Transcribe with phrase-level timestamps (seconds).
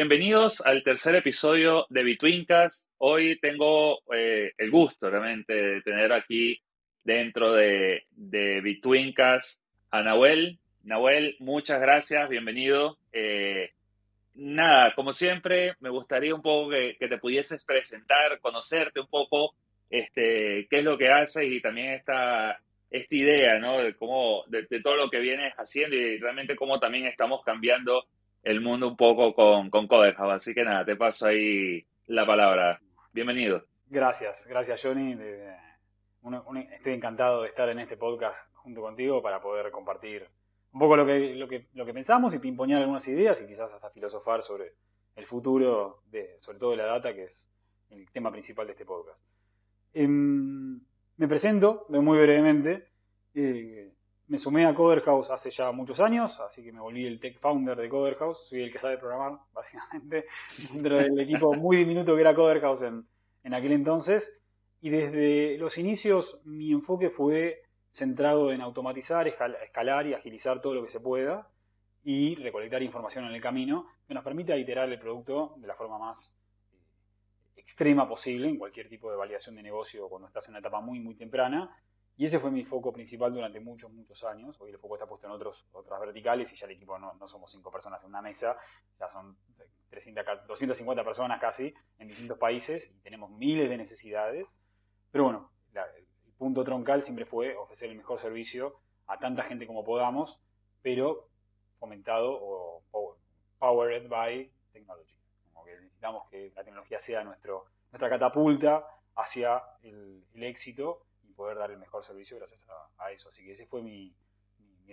[0.00, 2.90] Bienvenidos al tercer episodio de Betweencast.
[2.96, 6.58] Hoy tengo eh, el gusto realmente de tener aquí
[7.04, 8.80] dentro de, de
[9.90, 10.58] a Nahuel.
[10.84, 12.96] Nahuel, muchas gracias, bienvenido.
[13.12, 13.72] Eh,
[14.36, 19.54] nada, como siempre, me gustaría un poco que, te pudieses presentar, conocerte un poco,
[19.90, 22.58] este, qué es lo que haces y también esta,
[22.90, 23.82] esta idea, ¿no?
[23.82, 28.06] De cómo, de todo lo que vienes haciendo y realmente cómo también estamos cambiando
[28.42, 29.88] el mundo un poco con, con
[30.30, 32.80] Así que nada, te paso ahí la palabra.
[33.12, 33.64] Bienvenido.
[33.88, 35.16] Gracias, gracias Johnny.
[36.72, 40.26] estoy encantado de estar en este podcast junto contigo para poder compartir
[40.72, 43.72] un poco lo que, lo que, lo que pensamos y pimpoñar algunas ideas y quizás
[43.72, 44.74] hasta filosofar sobre
[45.16, 47.48] el futuro, de, sobre todo de la data, que es
[47.90, 49.18] el tema principal de este podcast.
[49.92, 50.80] Em,
[51.16, 52.88] me presento muy brevemente.
[53.34, 53.89] Eh,
[54.30, 57.76] me sumé a Coderhouse hace ya muchos años, así que me volví el tech founder
[57.76, 58.46] de Coderhouse.
[58.48, 60.26] Soy el que sabe programar, básicamente,
[60.72, 63.04] dentro del equipo muy diminuto que era Coderhouse en,
[63.42, 64.40] en aquel entonces.
[64.80, 70.82] Y desde los inicios mi enfoque fue centrado en automatizar, escalar y agilizar todo lo
[70.82, 71.48] que se pueda
[72.04, 75.98] y recolectar información en el camino que nos permita iterar el producto de la forma
[75.98, 76.38] más
[76.72, 76.76] eh,
[77.56, 81.00] extrema posible en cualquier tipo de validación de negocio cuando estás en una etapa muy,
[81.00, 81.76] muy temprana
[82.20, 84.54] y ese fue mi foco principal durante muchos, muchos años.
[84.60, 87.26] Hoy el foco está puesto en otros, otras verticales y ya el equipo no, no
[87.26, 88.58] somos cinco personas en una mesa,
[88.98, 89.38] ya son
[89.88, 94.60] 300, 250 personas casi en distintos países y tenemos miles de necesidades.
[95.10, 99.82] Pero bueno, el punto troncal siempre fue ofrecer el mejor servicio a tanta gente como
[99.82, 100.38] podamos,
[100.82, 101.26] pero
[101.78, 103.16] fomentado o
[103.58, 105.16] powered by technology.
[105.54, 108.84] Como que necesitamos que la tecnología sea nuestro, nuestra catapulta
[109.16, 111.06] hacia el, el éxito
[111.40, 112.60] poder dar el mejor servicio gracias
[112.98, 113.30] a, eso.
[113.30, 114.14] Así que ese fue mi,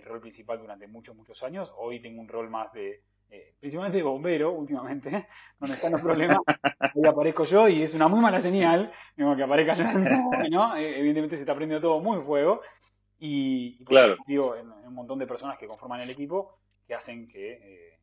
[0.02, 1.70] rol principal durante muchos, muchos años.
[1.76, 5.28] Hoy tengo un rol más de, eh, principalmente de bombero últimamente,
[5.60, 6.38] donde están los problemas,
[6.80, 9.84] ahí aparezco yo y es una muy mala señal que aparezca yo
[10.50, 10.74] ¿no?
[10.76, 12.62] Eh, evidentemente se está prendiendo todo muy fuego
[13.18, 14.16] y, claro.
[14.26, 17.98] digo, en, un montón de personas que conforman el equipo que hacen eh,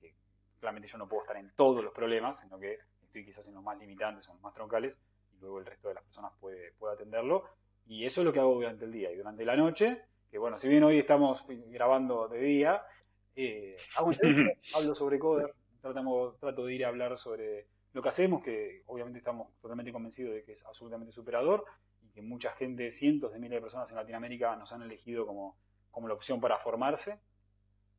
[0.00, 0.14] que,
[0.58, 3.62] claramente yo no puedo estar en todos los problemas, sino que estoy quizás en los
[3.62, 4.98] más limitantes o los más troncales
[5.34, 7.59] y luego el resto de las personas puede, puede atenderlo
[7.90, 9.10] y eso es lo que hago durante el día.
[9.10, 12.82] Y durante la noche, que bueno, si bien hoy estamos grabando de día,
[13.34, 13.76] eh,
[14.74, 19.18] hablo sobre Coder, tratamos, trato de ir a hablar sobre lo que hacemos, que obviamente
[19.18, 21.64] estamos totalmente convencidos de que es absolutamente superador
[22.00, 25.56] y que mucha gente, cientos de miles de personas en Latinoamérica nos han elegido como,
[25.90, 27.18] como la opción para formarse.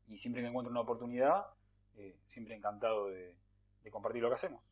[0.07, 1.47] Y siempre que encuentro una oportunidad,
[1.97, 3.35] eh, siempre encantado de
[3.91, 4.70] compartir lo que hacemos.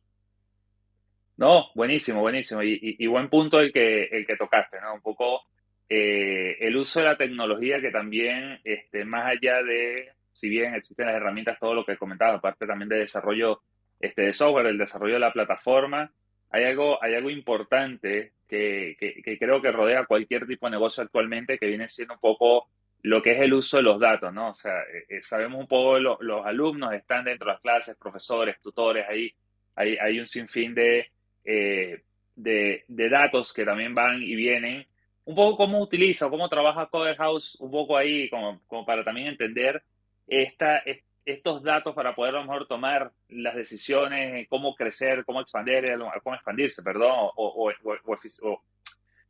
[1.40, 2.62] No, buenísimo, buenísimo.
[2.62, 4.92] Y, buen punto el que, el que tocaste, ¿no?
[4.92, 5.44] Un poco
[5.88, 11.06] eh, el uso de la tecnología que también, este, más allá de, si bien existen
[11.06, 13.62] las herramientas, todo lo que comentaba, aparte también de desarrollo
[13.98, 16.12] este, de software, el desarrollo de la plataforma,
[16.50, 21.56] hay algo, hay algo importante que, que, creo que rodea cualquier tipo de negocio actualmente,
[21.56, 22.68] que viene siendo un poco
[23.00, 24.50] lo que es el uso de los datos, ¿no?
[24.50, 28.60] O sea, eh, eh, sabemos un poco, los alumnos están dentro de las clases, profesores,
[28.60, 29.32] tutores, ahí
[29.74, 31.10] hay, hay un sinfín de
[31.52, 32.02] eh,
[32.36, 34.86] de, datos que también van y vienen.
[35.24, 39.82] Un poco cómo utiliza, cómo trabaja Coderhouse, un poco ahí como, para también entender
[40.28, 40.82] esta,
[41.24, 46.36] estos datos para poder a lo mejor tomar las decisiones, cómo crecer, cómo expandir, cómo
[46.36, 47.72] expandirse, perdón, o,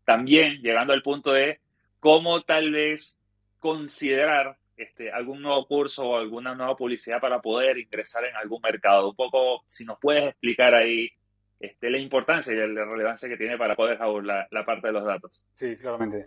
[0.05, 1.59] también llegando al punto de
[2.01, 3.21] cómo tal vez
[3.59, 9.11] considerar este, algún nuevo curso o alguna nueva publicidad para poder ingresar en algún mercado.
[9.11, 11.11] Un poco, si nos puedes explicar ahí
[11.61, 15.05] este, la importancia y la relevancia que tiene para poder la, la parte de los
[15.05, 15.45] datos.
[15.55, 16.27] Sí, claramente.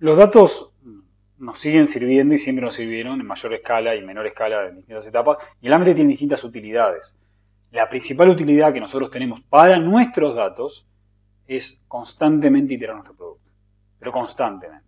[0.00, 0.72] los datos
[1.38, 5.06] nos siguen sirviendo y siempre nos sirvieron en mayor escala y menor escala en distintas
[5.06, 7.16] etapas, y el ámbito tiene distintas utilidades.
[7.70, 10.86] La principal utilidad que nosotros tenemos para nuestros datos
[11.46, 13.50] es constantemente iterar nuestro producto,
[13.98, 14.84] pero constantemente.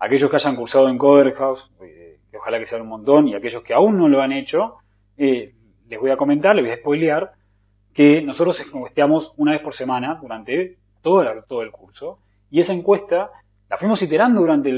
[0.00, 3.62] Aquellos que hayan cursado en Coderhouse, eh, que ojalá que sean un montón, y aquellos
[3.62, 4.76] que aún no lo han hecho,
[5.16, 5.54] eh,
[5.88, 7.32] les voy a comentar, les voy a spoilear,
[7.98, 12.20] que nosotros encuesteamos una vez por semana durante todo, todo el curso.
[12.48, 13.32] Y esa encuesta
[13.68, 14.70] la fuimos iterando durante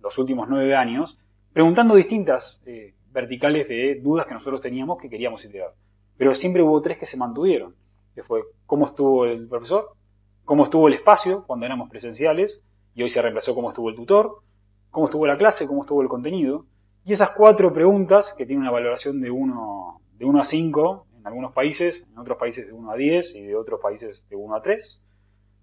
[0.00, 1.18] los últimos nueve años,
[1.52, 5.72] preguntando distintas, eh, verticales de dudas que nosotros teníamos que queríamos iterar.
[6.16, 7.74] Pero siempre hubo tres que se mantuvieron,
[8.14, 9.96] que fue cómo estuvo el profesor,
[10.44, 12.62] cómo estuvo el espacio cuando éramos presenciales,
[12.94, 14.42] y hoy se reemplazó cómo estuvo el tutor,
[14.92, 16.66] cómo estuvo la clase, cómo estuvo el contenido.
[17.04, 21.07] Y esas cuatro preguntas, que tienen una valoración de 1 de uno a 5 en
[21.28, 24.54] algunos países, en otros países de 1 a 10 y de otros países de 1
[24.54, 25.00] a 3,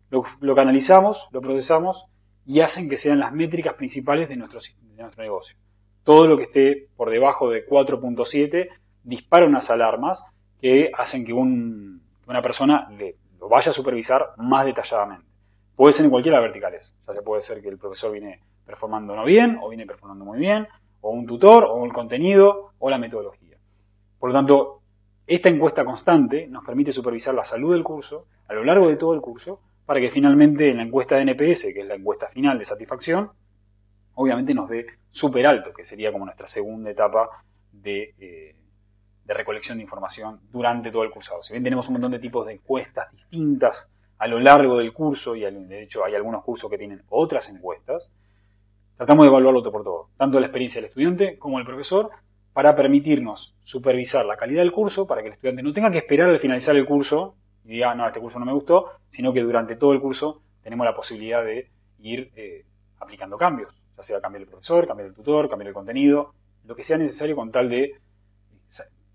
[0.10, 2.06] lo, canalizamos, lo procesamos
[2.46, 5.58] y hacen que sean las métricas principales de nuestro, de nuestro negocio.
[6.04, 8.70] Todo lo que esté por debajo de 4.7
[9.04, 10.24] dispara unas alarmas
[10.62, 15.26] que hacen que un, una persona le, lo vaya a supervisar más detalladamente.
[15.76, 16.96] Puede ser en cualquiera de las verticales.
[17.08, 20.40] Ya se puede ser que el profesor viene performando no bien, o viene performando muy
[20.40, 20.68] bien,
[21.02, 23.58] o un tutor, o el contenido, o la metodología.
[24.20, 24.82] Por lo tanto,
[25.28, 29.14] esta encuesta constante nos permite supervisar la salud del curso a lo largo de todo
[29.14, 32.58] el curso, para que finalmente en la encuesta de NPS, que es la encuesta final
[32.60, 33.32] de satisfacción,
[34.16, 38.56] obviamente nos dé súper alto, que sería como nuestra segunda etapa de, eh,
[39.26, 41.42] de recolección de información durante todo el cursado.
[41.44, 43.88] Si bien tenemos un montón de tipos de encuestas distintas
[44.18, 48.10] a lo largo del curso, y de hecho hay algunos cursos que tienen otras encuestas,
[48.98, 52.12] tratamos de evaluarlo todo por todo, tanto la experiencia del estudiante como del profesor,
[52.56, 56.30] para permitirnos supervisar la calidad del curso, para que el estudiante no tenga que esperar
[56.30, 57.36] al finalizar el curso
[57.66, 60.86] y diga, no, este curso no me gustó, sino que durante todo el curso tenemos
[60.86, 61.70] la posibilidad de
[62.00, 62.64] ir eh,
[63.00, 66.84] aplicando cambios, ya sea cambiar el profesor, cambiar el tutor, cambiar el contenido, lo que
[66.84, 68.00] sea necesario con tal de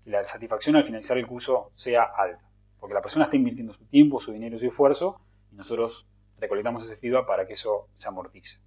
[0.05, 3.85] que la satisfacción al finalizar el curso sea alta porque la persona está invirtiendo su
[3.85, 5.21] tiempo, su dinero, su esfuerzo,
[5.51, 6.07] y nosotros
[6.39, 8.57] recolectamos ese feedback para que eso se amortice.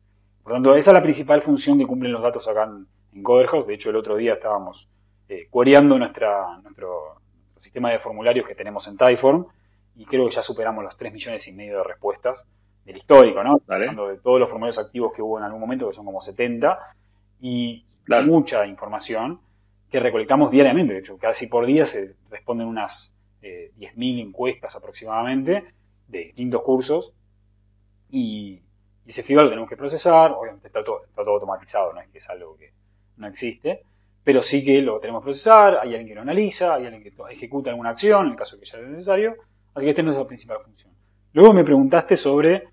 [0.43, 3.23] Por lo tanto, esa es la principal función que cumplen los datos acá en, en
[3.23, 3.67] Coderhouse.
[3.67, 4.89] De hecho, el otro día estábamos
[5.29, 5.49] eh,
[5.83, 7.21] nuestra, nuestro,
[7.61, 9.47] sistema de formularios que tenemos en Typeform
[9.97, 12.45] y creo que ya superamos los 3 millones y medio de respuestas
[12.85, 13.63] del histórico, ¿no?
[13.67, 16.79] Hablando de todos los formularios activos que hubo en algún momento, que son como 70,
[17.41, 17.87] y
[18.27, 19.41] mucha información
[19.91, 20.93] que recolectamos diariamente.
[20.93, 25.65] De hecho, casi por día se responden unas 10.000 encuestas aproximadamente
[26.09, 27.13] de distintos cursos
[28.11, 28.61] y,
[29.07, 32.19] ese feedback lo tenemos que procesar, obviamente está todo, está todo automatizado, no es que
[32.19, 32.73] es algo que
[33.17, 33.83] no existe,
[34.23, 37.13] pero sí que lo tenemos que procesar, hay alguien que lo analiza, hay alguien que
[37.31, 39.37] ejecuta alguna acción en el caso que ya sea necesario,
[39.75, 40.93] así que esta es nuestra principal función.
[41.33, 42.69] Luego me preguntaste sobre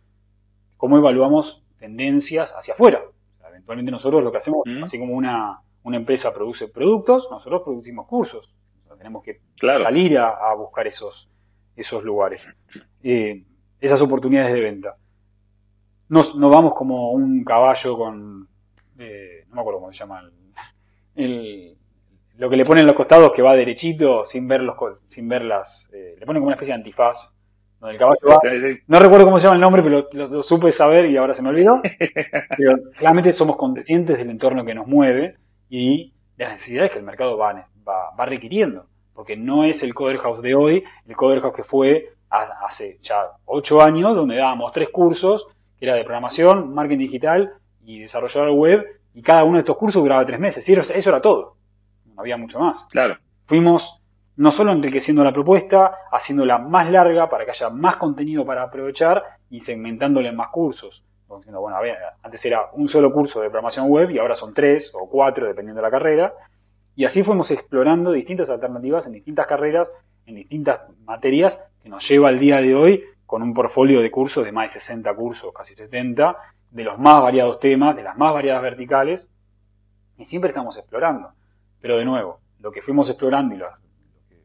[0.77, 3.01] cómo evaluamos tendencias hacia afuera.
[3.49, 8.53] eventualmente nosotros lo que hacemos, así como una, una empresa produce productos, nosotros producimos cursos.
[8.97, 9.41] Tenemos que
[9.79, 11.27] salir a, buscar esos,
[11.75, 12.43] esos lugares,
[13.01, 13.43] eh,
[13.79, 14.95] esas oportunidades de venta.
[16.09, 18.47] No, vamos como un caballo con,
[19.01, 20.24] eh, no me acuerdo cómo se llama,
[22.38, 24.75] lo que le ponen los costados que va derechito sin ver, los,
[25.07, 27.36] sin ver las, eh, le ponen como una especie de antifaz.
[27.80, 28.39] Donde el caballo va,
[28.86, 31.50] no recuerdo cómo se llama el nombre, pero lo, supe saber y ahora se me
[31.50, 31.81] olvidó.
[32.57, 35.38] pero claramente somos conscientes del entorno que nos mueve
[35.68, 38.86] y de las necesidades que el mercado va, va requiriendo
[39.21, 43.27] porque no es el Coder House de hoy, el Coder House que fue hace ya
[43.45, 45.45] ocho años, donde dábamos tres cursos,
[45.77, 47.53] que era de programación, marketing digital
[47.86, 50.68] y desarrollador web, y cada uno de estos cursos duraba tres meses.
[50.68, 51.57] Y eso era todo.
[52.06, 52.88] No había mucho más.
[52.89, 53.18] Claro.
[53.45, 54.01] Fuimos
[54.38, 59.24] no solo enriqueciendo la propuesta, haciéndola más larga para que haya más contenido para aprovechar
[59.50, 61.04] y segmentándole en más cursos.
[61.28, 64.92] Bueno, a ver, antes era un solo curso de programación web y ahora son tres
[64.94, 66.34] o cuatro, dependiendo de la carrera.
[66.95, 69.91] Y así fuimos explorando distintas alternativas en distintas carreras,
[70.25, 74.44] en distintas materias, que nos lleva al día de hoy con un portfolio de cursos
[74.44, 76.36] de más de 60 cursos, casi 70,
[76.72, 79.30] de los más variados temas, de las más variadas verticales,
[80.18, 81.34] y siempre estamos explorando.
[81.80, 83.68] Pero de nuevo, lo que fuimos explorando y lo,
[84.30, 84.38] que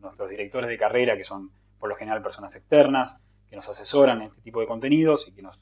[0.00, 4.28] nuestros, directores de carrera, que son por lo general personas externas, que nos asesoran en
[4.28, 5.60] este tipo de contenidos y que nos,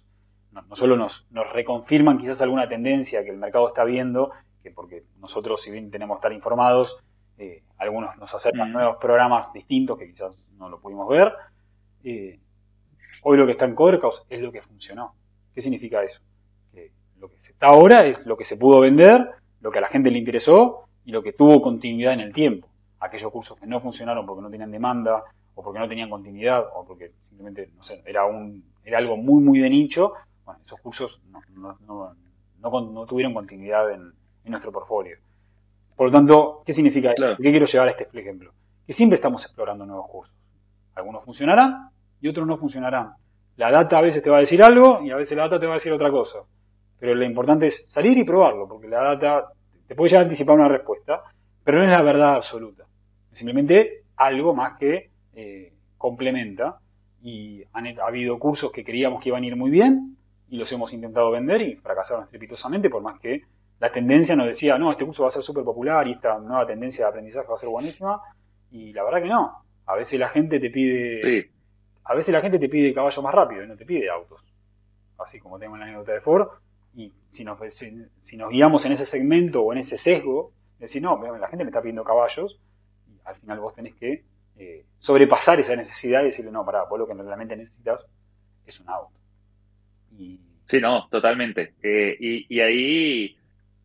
[0.53, 4.33] no, solo nos, nos reconfirman quizás alguna tendencia que el mercado está viendo
[4.63, 6.97] que porque nosotros, si bien tenemos que estar informados,
[7.39, 8.73] eh, algunos nos acercan mm.
[8.73, 11.33] nuevos programas distintos que quizás no lo pudimos ver.
[12.05, 12.39] Eh,
[13.23, 15.15] hoy lo que está en Codercaus es lo que funcionó.
[15.54, 16.21] ¿Qué significa eso?
[16.73, 19.28] Que lo que está ahora es lo que se pudo vender,
[19.61, 22.68] lo que a la gente le interesó y lo que tuvo continuidad en el tiempo.
[23.00, 25.23] Aquellos cursos que no funcionaron porque no tenían demanda
[25.54, 29.42] o porque no tenían continuidad o porque simplemente, no sé, era, un, era algo muy,
[29.42, 30.12] muy de nicho,
[30.44, 31.21] bueno, esos cursos
[31.54, 32.14] no,
[32.61, 34.12] no tuvieron continuidad en,
[34.44, 35.18] en nuestro portfolio.
[35.97, 37.37] Por lo tanto, ¿qué significa eso?
[37.37, 38.52] ¿Qué quiero llevar a este ejemplo?
[38.87, 40.35] Que siempre estamos explorando nuevos cursos.
[40.94, 41.90] Algunos funcionarán
[42.21, 43.14] y otros no funcionarán.
[43.56, 45.66] La data a veces te va a decir algo y a veces la data te
[45.66, 46.38] va a decir otra cosa.
[46.99, 49.52] Pero lo importante es salir y probarlo, porque la data
[49.87, 51.23] te puede ya anticipar una respuesta,
[51.64, 52.85] pero no es la verdad absoluta.
[53.30, 56.78] Es simplemente algo más que eh, complementa.
[57.23, 60.16] Y han, ha habido cursos que creíamos que iban a ir muy bien
[60.49, 63.42] y los hemos intentado vender y fracasaron estrepitosamente, por más que
[63.82, 66.64] la tendencia nos decía, no, este curso va a ser súper popular y esta nueva
[66.64, 68.21] tendencia de aprendizaje va a ser buenísima.
[68.71, 69.64] Y la verdad que no.
[69.87, 71.50] A veces la gente te pide.
[72.04, 74.40] A veces la gente te pide caballo más rápido y no te pide autos.
[75.18, 76.49] Así como tengo en la anécdota de Ford.
[76.94, 77.59] Y si nos,
[78.50, 82.04] guiamos en ese segmento o en ese sesgo, decir, no, la gente me está pidiendo
[82.04, 82.59] caballos,
[83.09, 84.25] y al final vos tenés que
[84.59, 88.09] eh, sobrepasar esa necesidad y decirle, no, pará, vos lo que realmente necesitas
[88.66, 89.12] es un auto.
[90.64, 91.75] Sí, no, totalmente.
[91.82, 93.37] Eh, y, ahí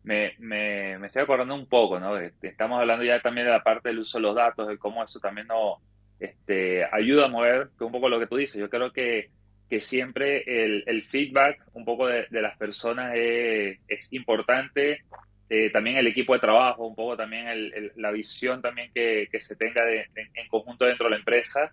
[0.02, 2.16] me, estoy acordando un poco, ¿no?
[2.18, 5.02] Este, estamos hablando ya también de la parte del uso de los datos, de cómo
[5.02, 5.78] eso también nos
[6.20, 8.60] este, ayuda a mover, que un poco lo que tú dices.
[8.60, 9.30] Yo creo que,
[9.68, 15.02] que siempre el, feedback un poco de, las personas es, importante.
[15.50, 17.46] Eh, también el equipo de trabajo, un poco también
[17.96, 21.72] la visión también que, se tenga en, en, conjunto dentro de la empresa.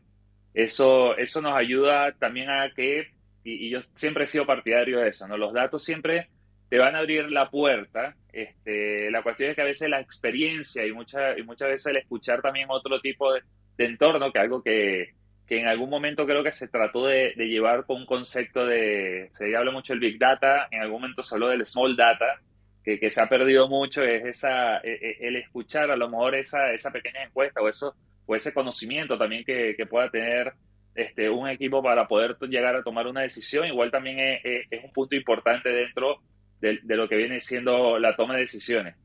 [0.53, 3.09] Eso, eso nos ayuda también a que
[3.45, 5.37] y, yo siempre he sido partidario de eso, ¿no?
[5.37, 6.29] Los datos siempre
[6.67, 8.15] te van a abrir la puerta.
[8.33, 11.97] Este, la cuestión es que a veces la experiencia y, mucha, y muchas veces el
[11.97, 13.41] escuchar también otro tipo de,
[13.77, 15.13] entorno, que algo que,
[15.46, 19.55] que, en algún momento creo que se trató de, llevar con un concepto de, se
[19.55, 22.41] habla mucho del Big Data, en algún momento se habló del Small Data,
[22.84, 26.36] que, que se ha perdido mucho, es esa, e, e, el escuchar a lo mejor
[26.36, 30.53] esa, esa pequeña encuesta o, eso, o ese conocimiento también que, que pueda tener
[30.96, 35.15] este, un equipo para poder llegar a tomar una decisión, igual también es, un punto
[35.15, 36.22] importante dentro
[36.62, 38.96] de, lo que viene siendo la toma de decisiones.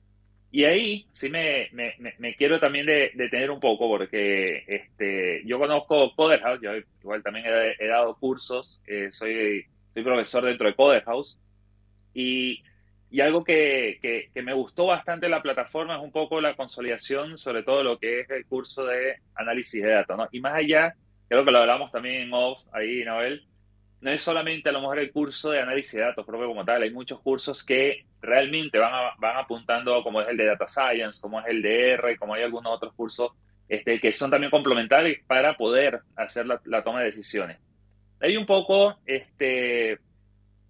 [0.53, 6.61] Y ahí sí me, me, quiero también detener un poco porque este, yo conozco Coderhouse,
[6.61, 7.47] yo igual también
[7.79, 9.65] he, dado cursos, eh, soy,
[9.95, 11.39] soy profesor dentro de Coderhouse
[12.13, 12.65] y,
[13.11, 17.63] y algo que, que, me gustó bastante la plataforma es un poco la consolidación sobre
[17.63, 20.29] todo lo que es el curso de análisis de datos, ¿no?
[20.33, 20.97] Y más allá
[21.29, 23.45] creo que lo hablamos también en off ahí, Noel,
[24.01, 26.83] no es solamente a lo mejor el curso de análisis de datos propio como tal,
[26.83, 31.41] hay muchos cursos que realmente van, van apuntando como es el de Data Science, como
[31.41, 33.33] es el de R, como hay algunos otros cursos
[33.71, 37.59] este, que son también complementarios para poder hacer la, toma de decisiones.
[38.19, 39.99] Hay un poco, este,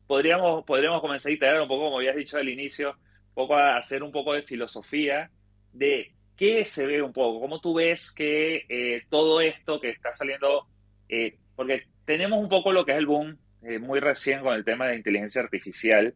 [0.07, 2.95] podríamos, podríamos comenzar a integrar un poco, como habías dicho al inicio,
[3.33, 5.31] poco a hacer un poco de filosofía
[5.73, 7.41] de ¿qué se ve un poco?
[7.41, 10.67] ¿Cómo tú ves que eh, todo esto que está saliendo,
[11.09, 14.65] eh, porque tenemos un poco lo que es el boom eh, muy recién con el
[14.65, 16.13] tema de inteligencia artificial,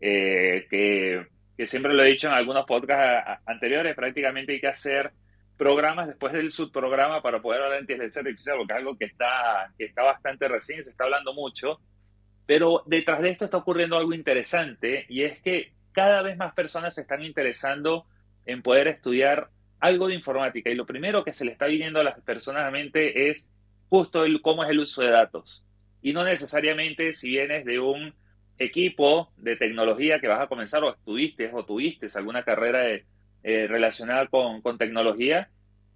[0.00, 1.24] que,
[1.64, 5.12] siempre lo he dicho en algunos podcasts anteriores, prácticamente hay que hacer
[5.56, 9.72] programas después del subprograma para poder hablar de inteligencia artificial, porque es algo que está,
[9.78, 11.78] que está bastante recién, se está hablando mucho,
[12.44, 16.92] pero detrás de esto está ocurriendo algo interesante y es que cada vez más personas
[16.92, 18.06] se están interesando
[18.46, 19.48] en poder estudiar
[19.78, 20.70] algo de informática.
[20.70, 23.52] Y lo primero que se le está viniendo a las personas a mente es
[23.88, 25.64] justo el, cómo es el uso de datos.
[26.02, 28.14] Y no necesariamente si vienes de un
[28.58, 34.26] equipo de tecnología que vas a comenzar o estuviste o tuviste alguna carrera eh, relacionada
[34.28, 35.50] con, tecnología,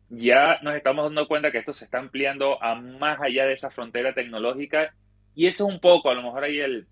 [0.09, 3.71] ya nos estamos dando cuenta que esto se está ampliando a más allá de esa
[3.71, 4.95] frontera tecnológica
[5.35, 6.87] y eso es un poco, a lo mejor ahí el,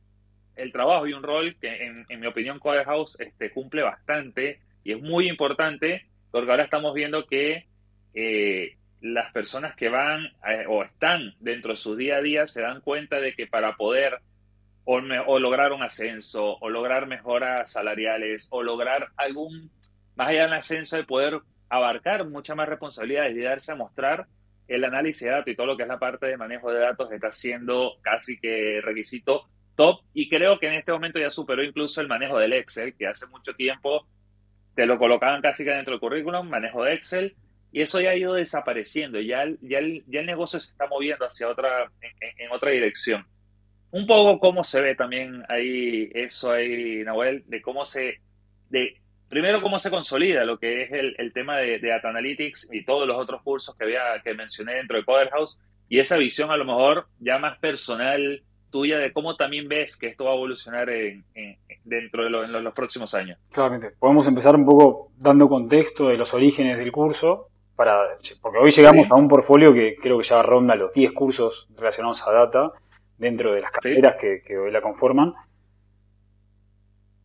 [0.56, 5.00] el trabajo y un rol que en, mi opinión Codehouse este, cumple bastante y es
[5.00, 7.66] muy importante porque ahora estamos viendo que
[8.14, 12.62] eh, las personas que van eh, o están dentro de su día a día se
[12.62, 14.20] dan cuenta de que para poder
[14.84, 19.70] o, lograr un ascenso o lograr mejoras salariales o lograr algún,
[20.16, 24.26] más allá del ascenso, de poder abarcar muchas más responsabilidades y darse a mostrar
[24.66, 27.12] el análisis de datos y todo lo que es la parte de manejo de datos
[27.12, 30.00] está siendo casi que requisito top.
[30.14, 33.26] Y creo que en este momento ya superó incluso el manejo del Excel, que hace
[33.26, 34.06] mucho tiempo
[34.74, 37.36] te lo colocaban casi que dentro del currículum, manejo de Excel,
[37.72, 40.86] y eso ya ha ido desapareciendo, ya el, ya el, ya el negocio se está
[40.86, 43.26] moviendo hacia otra, en, otra dirección.
[43.90, 48.20] Un poco cómo se ve también ahí eso ahí, Nahuel, de cómo se,
[48.70, 48.96] de
[49.28, 52.84] primero cómo se consolida lo que es el, el tema de, de, Data Analytics y
[52.84, 56.56] todos los otros cursos que había que mencioné dentro de Coderhouse y esa visión a
[56.56, 60.88] lo mejor ya más personal tuya de cómo también ves que esto va a evolucionar
[60.90, 61.24] en,
[61.84, 63.38] dentro de en los próximos años.
[63.50, 63.92] Claramente.
[63.98, 67.48] Podemos empezar un poco dando contexto de los orígenes del curso,
[67.78, 68.08] para,
[68.42, 72.26] porque hoy llegamos a un portfolio que creo que ya ronda los 10 cursos relacionados
[72.26, 72.72] a data
[73.16, 75.32] dentro de las carreras que, hoy la conforman.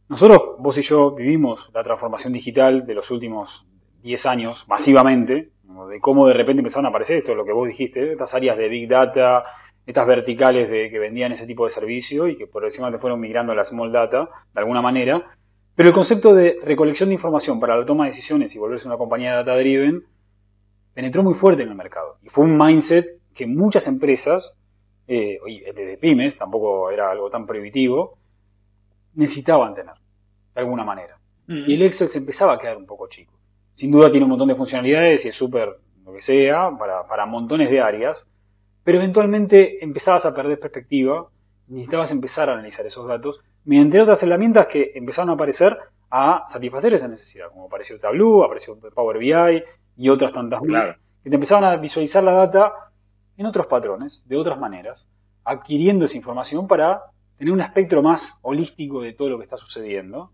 [0.10, 3.66] Nosotros, vos y yo, vivimos la transformación digital de los últimos
[4.04, 5.50] 10 años masivamente,
[5.90, 8.68] de cómo de repente empezaron a aparecer esto, lo que vos dijiste, estas áreas de
[8.68, 9.46] Big Data,
[9.88, 13.20] estas verticales de, que vendían ese tipo de servicio y que por encima te fueron
[13.20, 15.32] migrando a la small data de alguna manera.
[15.74, 18.98] Pero el concepto de recolección de información para la toma de decisiones y volverse una
[18.98, 20.04] compañía data driven
[20.94, 22.18] penetró muy fuerte en el mercado.
[22.22, 24.58] Y fue un mindset que muchas empresas,
[25.08, 25.40] eh,
[25.76, 28.18] desde pymes, tampoco era algo tan prohibitivo,
[29.16, 29.96] necesitaban tener,
[30.54, 31.18] de alguna manera.
[31.46, 33.34] y el Excel se empezaba a quedar un poco chico.
[33.74, 37.26] Sin duda tiene un montón de funcionalidades y es súper lo que sea para, para
[37.26, 38.26] montones de áreas,
[38.84, 41.28] pero eventualmente empezabas a perder perspectiva,
[41.68, 45.78] necesitabas empezar a analizar esos datos mediante otras herramientas que empezaron a aparecer
[46.10, 49.64] a satisfacer esa necesidad, como apareció Tableau, apareció Power BI
[49.98, 50.96] y otras tantas Claro.
[51.24, 52.74] que te empezaban a visualizar la data
[53.38, 55.10] en otros patrones, de otras maneras,
[55.44, 57.04] adquiriendo esa información para
[57.38, 60.32] tener un espectro más holístico de todo lo que está sucediendo,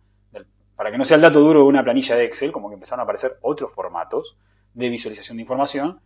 [0.76, 3.02] para que no sea el dato duro de una planilla de Excel, como que empezaron
[3.02, 4.38] a aparecer otros formatos
[4.74, 6.00] de visualización de información,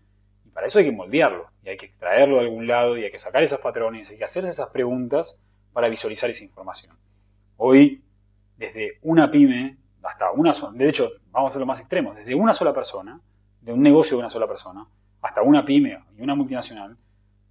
[0.45, 3.11] y para eso hay que moldearlo, y hay que extraerlo de algún lado, y hay
[3.11, 5.41] que sacar esos patrones, hay que hacerse esas preguntas
[5.73, 6.95] para visualizar esa información.
[7.57, 8.03] Hoy,
[8.57, 12.33] desde una pyme hasta una sola, de hecho, vamos a ser lo más extremos, desde
[12.33, 13.19] una sola persona,
[13.63, 14.85] de un negocio de una sola persona,
[15.21, 16.97] hasta una pyme y una multinacional,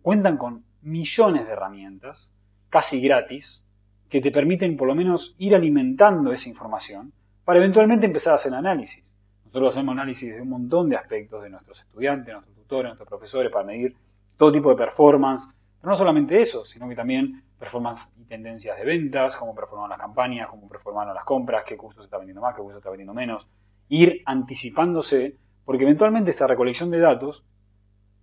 [0.03, 2.33] cuentan con millones de herramientas,
[2.69, 3.65] casi gratis,
[4.09, 7.13] que te permiten por lo menos ir alimentando esa información
[7.45, 9.05] para eventualmente empezar a hacer análisis.
[9.47, 13.51] Nosotros hacemos análisis de un montón de aspectos de nuestros estudiantes, nuestros tutores, nuestros profesores,
[13.51, 13.97] para medir
[14.37, 18.85] todo tipo de performance, pero no solamente eso, sino que también performance y tendencias de
[18.85, 22.61] ventas, cómo performaron las campañas, cómo performaron las compras, qué cursos está vendiendo más, qué
[22.61, 23.47] cursos está vendiendo menos.
[23.89, 27.45] Ir anticipándose, porque eventualmente esta recolección de datos,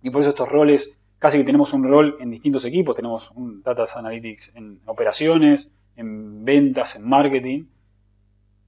[0.02, 3.62] y por eso estos roles, casi que tenemos un rol en distintos equipos, tenemos un
[3.62, 7.64] Data Analytics en operaciones, en ventas, en marketing.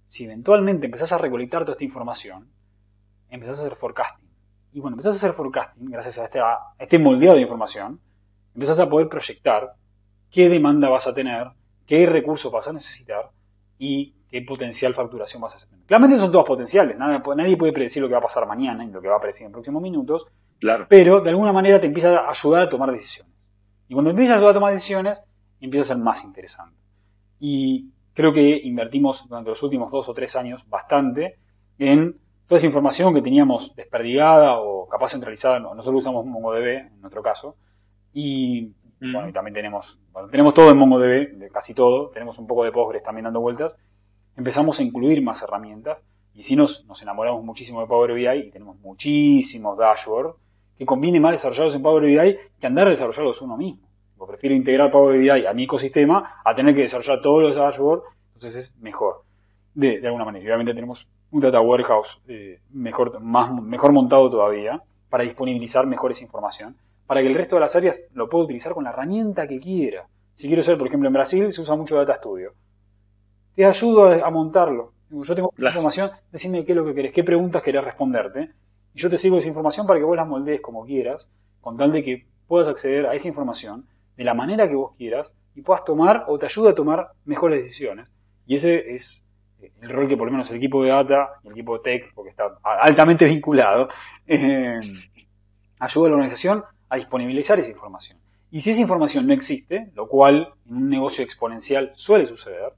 [0.07, 2.49] Si eventualmente empezás a recolectar toda esta información,
[3.31, 4.29] empezás a hacer forecasting.
[4.75, 6.41] Y cuando empezás a hacer forecasting, gracias a este,
[6.79, 8.01] este moldeado de información,
[8.55, 9.75] empezás a poder proyectar
[10.31, 11.49] qué demanda vas a tener,
[11.87, 13.31] qué recursos vas a necesitar
[13.79, 15.85] y qué potencial facturación vas a tener.
[15.87, 18.89] Claramente son todos potenciales, nada- nadie puede predecir lo que va a pasar mañana y
[18.91, 20.27] lo que va a predecir en próximos minutos,
[20.59, 20.87] Claro.
[20.89, 23.33] pero de alguna manera te empieza a ayudar a tomar decisiones.
[23.89, 25.23] Y cuando empiezas a ayudar a tomar decisiones,
[25.61, 26.77] empieza a ser más interesante.
[27.39, 31.37] Y creo que invertimos durante los últimos dos o tres años bastante
[31.79, 35.59] en toda esa información que teníamos desperdigada o capaz centralizada.
[35.59, 37.57] No, Nosotros usamos MongoDB en nuestro caso.
[38.13, 39.13] Y Mm.
[39.13, 42.11] bueno, y también tenemos, bueno, tenemos todo en MongoDB, casi todo.
[42.11, 43.75] Tenemos un poco de Postgres también dando vueltas.
[44.37, 45.99] Empezamos a incluir más herramientas.
[46.35, 50.35] Y sí nos, nos enamoramos muchísimo de Power BI y tenemos muchísimos dashboards
[50.79, 53.93] que conviene más desarrollados en Power BI que andar desarrollados uno mismo.
[54.27, 58.57] Prefiero integrar Power BI a mi ecosistema a tener que desarrollar todos los dashboards, entonces
[58.57, 59.23] es mejor,
[59.75, 60.45] de, alguna manera.
[60.45, 66.25] Obviamente tenemos un data warehouse eh, mejor, más, mejor montado todavía para disponibilizar mejor esa
[66.25, 69.59] información, para que el resto de las áreas lo pueda utilizar con la herramienta que
[69.59, 70.07] quiera.
[70.35, 72.53] Si quiero ser, por ejemplo, en Brasil se usa mucho Data Studio.
[73.55, 74.93] Te ayudo a, a montarlo.
[75.11, 75.71] Yo tengo Claro.
[75.73, 78.51] información, decime qué es lo que querés, qué preguntas querés responderte.
[78.95, 81.93] Y yo te sigo esa información para que vos las moldees como quieras, con tal
[81.93, 83.87] de que puedas acceder a esa información
[84.17, 87.63] de la manera que vos quieras y puedas tomar o te ayude a tomar mejores
[87.63, 88.09] decisiones.
[88.47, 89.23] Y ese es
[89.61, 91.83] eh, el rol que por lo menos el equipo de data y el equipo de
[91.85, 93.89] tech, porque está altamente vinculado,
[94.27, 94.81] eh,
[95.79, 98.19] ayuda a la organización a disponibilizar esa información.
[98.51, 102.73] Y si esa información no existe, lo cual en un negocio exponencial suele suceder,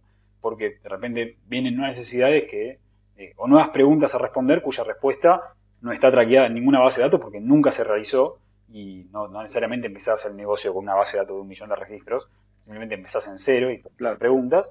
[0.44, 2.78] porque de repente vienen nuevas necesidades que,
[3.16, 7.06] eh, o nuevas preguntas a responder cuya respuesta no está traqueada en ninguna base de
[7.06, 8.36] datos porque nunca se realizó
[8.68, 11.70] y no, no necesariamente empezás el negocio con una base de datos de un millón
[11.70, 12.28] de registros,
[12.60, 14.18] simplemente empezás en cero y Claro.
[14.18, 14.70] preguntas,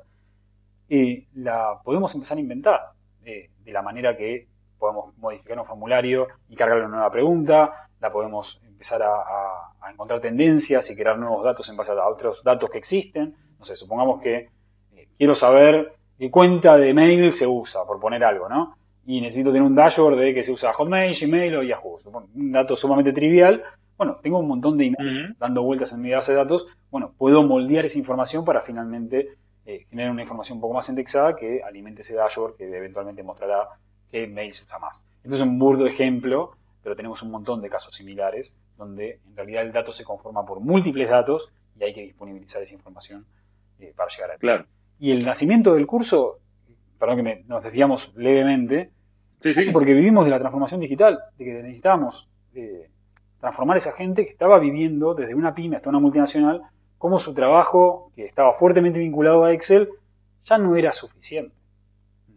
[0.89, 2.81] eh, la podemos empezar a inventar
[3.25, 8.11] eh, de la manera que podemos modificar un formulario y cargarle una nueva pregunta, la
[8.11, 12.43] podemos empezar a, a- a encontrar tendencias y crear nuevos datos en base a otros
[12.43, 13.35] datos que existen.
[13.57, 14.49] No sé, supongamos que
[15.17, 18.75] quiero saber qué cuenta de mail se usa, por poner algo, ¿no?
[19.05, 21.99] Y necesito tener un dashboard de que se usa Hotmail, Gmail o Yahoo.
[22.35, 23.61] Un dato sumamente trivial.
[23.97, 26.67] Bueno, tengo un montón de emails dando vueltas en mi base de datos.
[26.89, 29.29] Bueno, puedo moldear esa información para finalmente
[29.65, 33.67] eh, generar una información un poco más indexada que alimente ese dashboard que eventualmente mostrará
[34.09, 35.05] qué mail se usa más.
[35.23, 39.63] Este es un burdo ejemplo, pero tenemos un montón de casos similares donde en realidad
[39.63, 41.49] el dato se conforma por múltiples datos
[41.79, 43.25] y hay que disponibilizar esa información
[43.79, 44.37] eh, para llegar a.
[44.37, 44.65] Claro.
[45.03, 46.39] Y el nacimiento del curso,
[46.97, 48.89] perdón que me- nos desviamos levemente,
[49.41, 49.69] Sí, sí.
[49.71, 52.89] porque vivimos de la transformación digital, de que necesitábamos eh,
[53.41, 56.61] transformar a esa gente que estaba viviendo desde una pyme hasta una multinacional,
[56.97, 59.89] como su trabajo, que estaba fuertemente vinculado a Excel,
[60.45, 61.53] ya no era suficiente.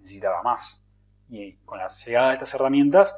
[0.00, 0.83] Necesitaba más.
[1.29, 3.16] Y con la llegada de estas herramientas,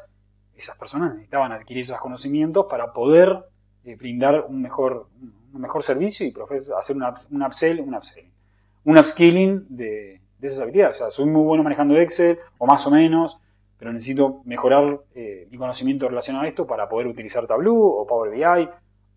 [0.57, 3.45] esas personas necesitaban adquirir esos conocimientos para poder
[3.85, 5.09] eh, brindar un mejor,
[5.55, 6.35] un mejor servicio y
[6.77, 8.31] hacer una, un upsell, un upselling,
[8.89, 10.97] un upskilling de, de esas habilidades.
[10.97, 13.39] O sea, soy muy bueno manejando Excel, o más o menos,
[13.79, 18.31] pero necesito mejorar eh, mi conocimiento relacionado a esto para poder utilizar Tableau o Power
[18.31, 18.69] BI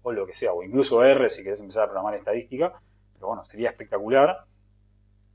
[0.03, 2.73] o lo que sea, o incluso R si querés empezar a programar estadística,
[3.13, 4.43] pero bueno, sería espectacular.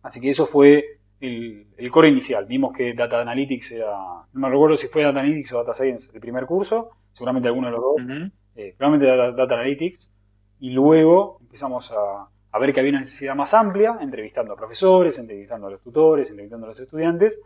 [0.03, 2.45] Así que eso fue el, core inicial.
[2.45, 3.97] Vimos que Data Analytics era,
[4.33, 7.69] no me recuerdo si fue Data Analytics o Data Science el primer curso, seguramente alguno
[7.69, 10.11] de los dos, eh, probablemente data, Analytics,
[10.61, 15.19] y luego empezamos a, a, ver que había una necesidad más amplia, entrevistando a profesores,
[15.19, 17.39] entrevistando a los tutores, entrevistando a los estudiantes,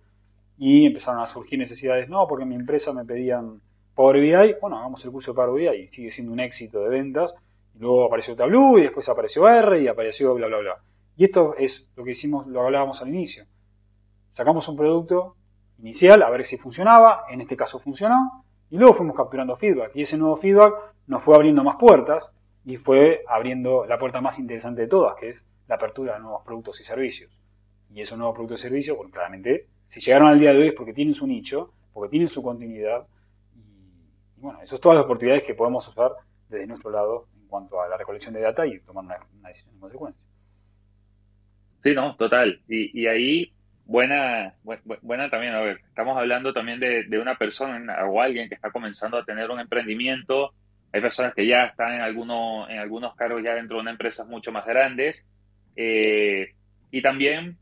[0.58, 3.60] y empezaron a surgir necesidades, no, porque en mi empresa me pedían
[3.94, 7.34] Power BI, bueno, hagamos el curso de Power BI sigue siendo un éxito de ventas.
[7.78, 10.82] luego apareció Tableau y después apareció R y apareció bla, bla, bla.
[11.16, 13.44] Y esto es lo que hicimos, lo hablábamos al inicio.
[14.32, 15.36] Sacamos un producto
[15.78, 19.92] inicial a ver si funcionaba, en este caso funcionó, y luego fuimos capturando feedback.
[19.94, 20.74] Y ese nuevo feedback
[21.06, 25.28] nos fue abriendo más puertas y fue abriendo la puerta más interesante de todas, que
[25.28, 27.30] es la apertura de nuevos productos y servicios.
[27.92, 30.74] Y esos nuevos productos y servicios, bueno, claramente, si llegaron al día de hoy es
[30.74, 33.06] porque tienen su nicho, porque tienen su continuidad.
[33.56, 36.12] Y, bueno, esas son todas las oportunidades que podemos usar
[36.48, 39.16] desde nuestro lado en cuanto a la recolección de data y tomar una,
[39.48, 40.26] decisión en consecuencia.
[41.82, 42.60] Sí, no, total.
[42.68, 43.52] Y, y ahí,
[43.84, 44.54] buena,
[45.02, 48.70] buena también, a ver, estamos hablando también de, de, una persona o alguien que está
[48.70, 50.52] comenzando a tener un emprendimiento.
[50.92, 54.24] Hay personas que ya están en, alguno, en algunos cargos ya dentro de una empresa
[54.24, 55.26] mucho más grandes.
[55.76, 56.52] Eh,
[56.90, 57.56] y también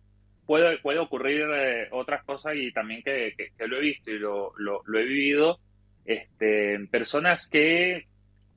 [0.46, 4.52] puede, puede ocurrir eh, otras cosas y también que, que, lo he visto y lo,
[4.56, 5.58] lo, lo he vivido.
[6.06, 8.06] Este, personas que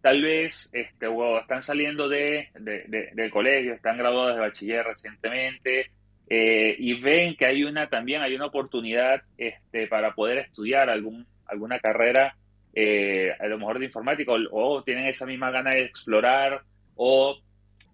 [0.02, 1.08] tal vez este,
[1.40, 5.92] están saliendo de, del colegio, están graduados de bachiller recientemente
[6.28, 11.28] eh, y ven que hay una también hay una oportunidad este, para poder estudiar algún,
[11.46, 12.38] alguna carrera,
[12.74, 16.62] eh, a lo mejor de informática, o, tienen esa misma gana de explorar,
[16.96, 17.38] o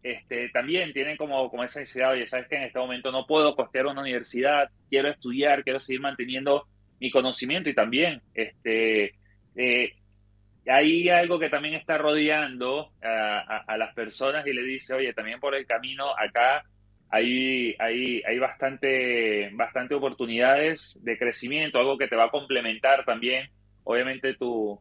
[0.04, 3.56] este, también tienen como, como esa necesidad, oye, sabes que en este momento no puedo
[3.56, 6.68] costear una universidad, quiero estudiar, quiero seguir manteniendo
[7.00, 9.16] mi conocimiento y también este,
[9.56, 9.94] eh,
[10.70, 15.56] hay algo que también está rodeando a, las personas y le dice, oye, también por
[15.56, 16.64] el camino acá
[17.10, 23.50] hay, hay, hay bastante, bastante oportunidades de crecimiento, algo que te va a complementar también,
[23.88, 24.80] obviamente, tus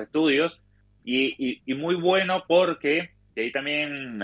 [0.00, 0.60] estudios.
[1.04, 4.18] Y, y, muy bueno porque, y ahí también,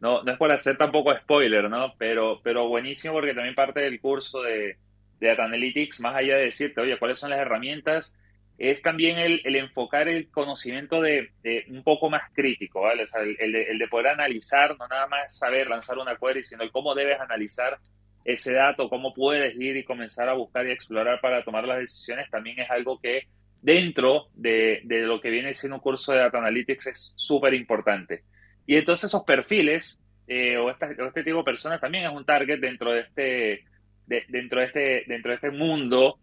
[0.00, 1.94] no, no es por hacer tampoco spoiler, ¿no?
[1.96, 4.76] Pero, pero buenísimo porque también parte del curso de,
[5.20, 8.16] de Data Analytics, más allá de decirte, oye, ¿cuáles son las herramientas?
[8.58, 11.30] es también el, enfocar el conocimiento de,
[11.68, 13.04] un poco más crítico, ¿vale?
[13.04, 16.70] O sea, el, de, poder analizar, no nada más saber lanzar una query, sino el
[16.70, 17.78] cómo debes analizar
[18.24, 22.30] ese dato, cómo puedes ir y comenzar a buscar y explorar para tomar las decisiones,
[22.30, 23.26] también es algo que
[23.64, 28.22] dentro de, lo que viene siendo un curso de Data Analytics es súper importante.
[28.66, 32.92] Y entonces esos perfiles eh, o, este tipo de personas también es un target dentro
[32.92, 33.64] de este,
[34.06, 36.18] dentro de este, dentro de este mundo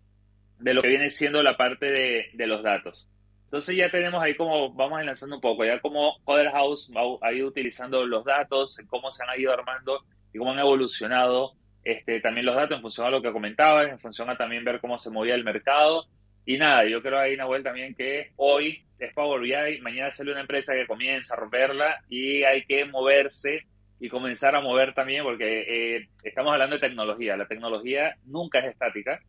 [0.60, 1.88] de lo que viene siendo la parte
[2.32, 3.10] de, los datos.
[3.46, 6.92] Entonces ya tenemos ahí como, vamos enlazando un poco, ya como Coder House
[7.24, 12.22] ha ido utilizando los datos, cómo se han ido armando y cómo han evolucionado este,
[12.22, 15.00] también los datos en función a lo que comentabas, en función a también ver cómo
[15.00, 16.06] se movía el mercado.
[16.46, 20.42] Y nada, yo creo ahí, Nahuel, también que hoy es Power BI, mañana sale una
[20.42, 23.66] empresa que comienza a romperla y hay que moverse
[24.00, 27.38] y comenzar a mover también porque eh, estamos hablando de tecnología.
[27.38, 29.20] La tecnología nunca es estática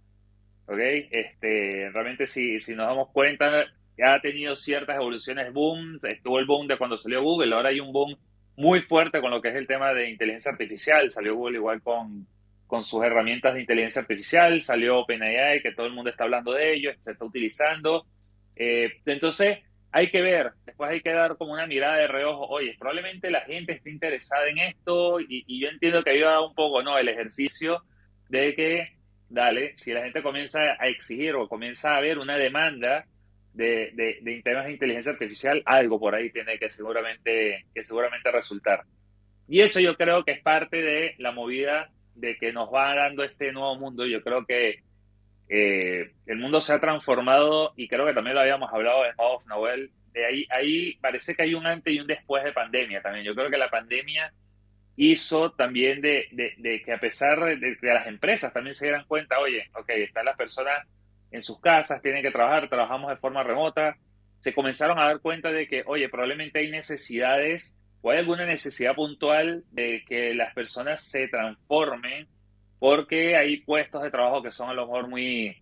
[0.66, 0.79] ¿ok?
[1.11, 3.64] Este, realmente si, si nos damos cuenta,
[3.96, 7.81] ya ha tenido ciertas evoluciones, boom, estuvo el boom de cuando salió Google, ahora hay
[7.81, 8.16] un boom
[8.57, 12.27] muy fuerte con lo que es el tema de inteligencia artificial, salió Google igual con,
[12.73, 16.73] con sus herramientas de inteligencia artificial, salió OpenAI, que todo el mundo está hablando de
[16.73, 18.07] ello, se está utilizando.
[18.57, 19.59] Eh, entonces,
[19.91, 23.43] hay que ver, después hay que dar como una mirada de reojo, oye, probablemente la
[23.43, 26.97] gente esté interesada en esto y, y yo entiendo que ayuda un poco, ¿no?
[26.97, 27.85] El ejercicio
[28.31, 28.97] de que
[29.29, 33.05] dale, si la gente comienza a exigir o comienza a ver una demanda
[33.53, 33.91] de,
[34.23, 38.85] de, temas de inteligencia artificial, algo por ahí tiene que seguramente, que seguramente resultar.
[39.47, 43.22] Y eso yo creo que es parte de la movida de que nos va dando
[43.22, 44.07] este nuevo mundo.
[44.07, 44.83] Yo creo que
[45.48, 49.46] eh, el mundo se ha transformado y creo que también lo habíamos hablado en Off
[49.46, 49.90] Noel.
[50.12, 53.25] De ahí, ahí parece que hay un antes y un después de pandemia también.
[53.25, 54.33] Yo creo que la pandemia
[54.96, 59.70] hizo también de, que a pesar de que las empresas también se dieran cuenta, oye,
[59.75, 60.87] ok, están las personas
[61.31, 63.96] en sus casas, tienen que trabajar, trabajamos de forma remota,
[64.40, 68.95] se comenzaron a dar cuenta de que, oye, probablemente hay necesidades o hay alguna necesidad
[68.95, 72.29] puntual de que las personas se transformen
[72.79, 75.57] porque hay puestos de trabajo que son a lo mejor muy,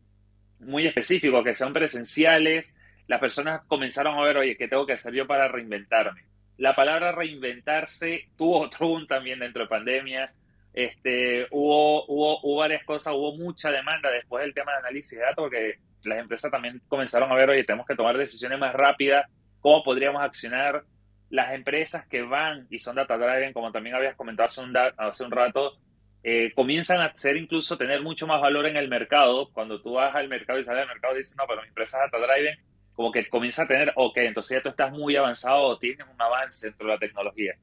[0.59, 2.75] muy específicos, que son presenciales.
[3.07, 6.31] Las personas comenzaron a ver, oye, ¿qué tengo que hacer yo para reinventarme?
[6.61, 10.33] la palabra reinventarse tuvo otro boom también dentro de pandemia.
[10.73, 15.25] Este, hubo, hubo, hubo varias cosas, hubo mucha demanda después del tema de análisis de
[15.25, 19.27] datos, porque las empresas también comenzaron a ver, oye, tenemos que tomar decisiones más rápidas,
[19.61, 20.85] cómo podríamos accionar.
[21.31, 25.25] Las empresas que van y son data driven, como también habías comentado hace un, hace
[25.25, 25.79] un rato,
[26.23, 29.51] eh, comienzan a ser incluso tener mucho más valor en el mercado.
[29.53, 32.05] Cuando tú vas al mercado y sales al mercado y dices, no, pero mi empresa
[32.05, 32.59] es data driven,
[32.93, 36.21] como que comienza a tener, ok, entonces ya tú estás muy avanzado o tienes un
[36.21, 37.55] avance dentro de la tecnología.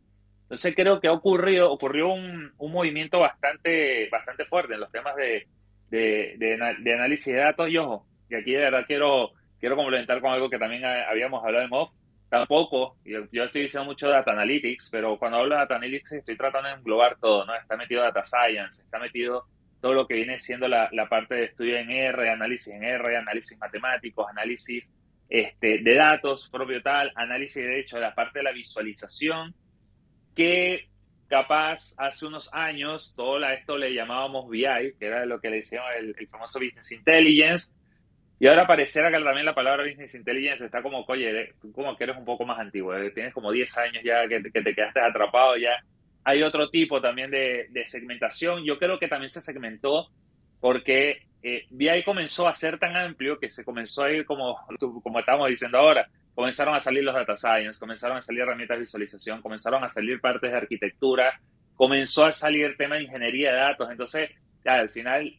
[0.44, 5.14] Entonces creo que ha ocurrido, ocurrió un, un movimiento bastante, bastante fuerte en los temas
[5.18, 5.46] de,
[5.90, 7.70] de, de, análisis de datos.
[7.70, 11.66] Y ojo, y aquí de verdad quiero, quiero complementar con algo que también habíamos hablado
[11.66, 11.92] en off.
[12.30, 16.36] Tampoco, yo, yo estoy diciendo mucho data analytics, pero cuando hablo de data analytics estoy
[16.36, 17.56] tratando de englobar todo, ¿no?
[17.56, 19.46] Está metido data science, está metido
[19.80, 23.16] todo lo que viene siendo la, la parte de estudio en R, análisis en R,
[23.16, 24.92] análisis matemáticos, análisis
[25.30, 29.54] este, de datos propio tal, análisis de hecho la parte de la visualización,
[30.36, 30.88] que
[31.28, 34.64] capaz hace unos años todo esto le llamábamos BI,
[34.98, 37.76] que era lo que le decíamos el, famoso Business Intelligence,
[38.40, 42.18] y ahora pareciera que también la palabra Business Intelligence está como, oye, como que eres
[42.18, 45.72] un poco más antiguo, eh, tienes como 10 años ya que, te quedaste atrapado ya.
[46.24, 48.64] Hay otro tipo también de, de segmentación.
[48.66, 50.10] Yo creo que también se segmentó
[50.60, 54.58] porque eh, BI comenzó a ser tan amplio que se comenzó a ir como,
[55.04, 58.80] como estamos diciendo ahora, comenzaron a salir los data science, comenzaron a salir herramientas de
[58.82, 61.40] visualización, comenzaron a salir partes de arquitectura,
[61.76, 63.90] comenzó a salir tema de ingeniería de datos.
[63.90, 64.32] Entonces,
[64.66, 65.34] ya, al final,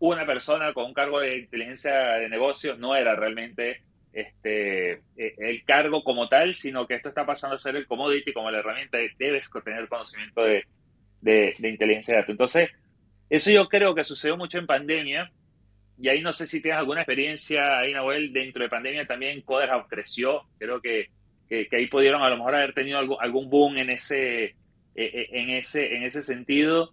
[0.00, 3.82] una persona con un cargo de inteligencia de negocios no era realmente
[4.12, 8.32] este, e, el cargo como tal, sino que esto está pasando a ser el commodity
[8.32, 8.98] como la herramienta.
[9.18, 10.64] Debes tener conocimiento de,
[11.20, 12.32] de, inteligencia de datos.
[12.32, 12.70] Entonces,
[13.30, 15.30] eso yo creo que sucedió mucho en pandemia.
[16.00, 19.88] Y ahí no sé si tienes alguna experiencia ahí, Nahuel, dentro de pandemia también Coderhouse
[19.88, 20.42] creció.
[20.58, 21.08] Creo que,
[21.48, 24.54] que, ahí pudieron a lo mejor haber tenido algún, algún boom en ese, e,
[24.94, 26.92] e, en, ese, en ese sentido.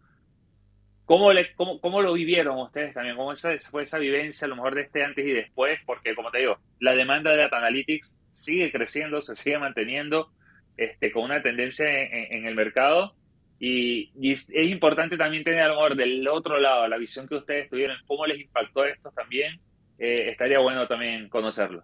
[1.06, 3.16] ¿Cómo, le, cómo, ¿Cómo lo vivieron ustedes también?
[3.16, 5.80] ¿Cómo fue esa vivencia a lo mejor de este antes y después?
[5.86, 10.32] Porque, como te digo, la demanda de Data Analytics sigue creciendo, se sigue manteniendo
[10.78, 13.14] este, con una tendencia en, en el mercado
[13.60, 17.70] y, es importante también tener a lo mejor del otro lado la visión que ustedes
[17.70, 19.60] tuvieron, cómo les impactó esto también.
[19.98, 21.84] Eh, estaría bueno también conocerlo.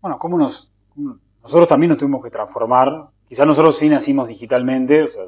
[0.00, 0.72] Bueno, cómo nos.
[1.42, 3.08] Nosotros también nos tuvimos que transformar.
[3.28, 5.22] Quizás nosotros sí nacimos digitalmente, o sea,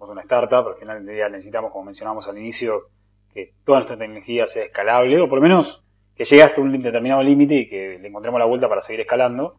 [0.00, 2.88] somos una startup, al final necesitamos, como mencionamos al inicio,
[3.34, 5.84] que toda nuestra tecnología sea escalable, o por lo menos
[6.14, 9.58] que llegue hasta un determinado límite y que le encontremos la vuelta para seguir escalando.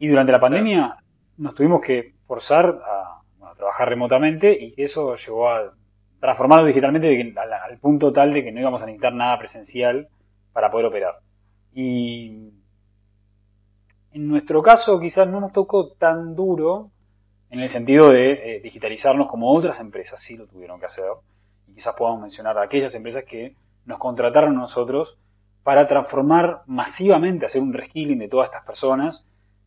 [0.00, 0.96] Y durante la pandemia
[1.36, 3.20] nos tuvimos que forzar a,
[3.56, 5.72] trabajar remotamente y eso llevó a
[6.18, 10.08] transformarlo digitalmente al, punto tal de que no íbamos a necesitar nada presencial
[10.52, 11.20] para poder operar.
[11.72, 12.50] Y
[14.10, 16.90] en nuestro caso quizás no nos tocó tan duro
[17.54, 21.04] en el sentido de eh, digitalizarnos como otras empresas sí lo tuvieron que hacer.
[21.68, 25.16] Y quizás podamos mencionar aquellas empresas que nos contrataron a nosotros
[25.62, 29.26] para transformar masivamente, hacer un reskilling de todas estas personas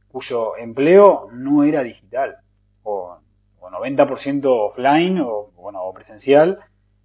[0.09, 2.37] cuyo empleo no era digital
[2.83, 3.19] o,
[3.61, 6.59] 90% offline o, bueno, o presencial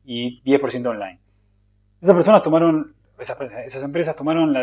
[0.04, 1.20] y 10% online.
[2.00, 4.62] Esas personas tomaron, esas, empresas tomaron la,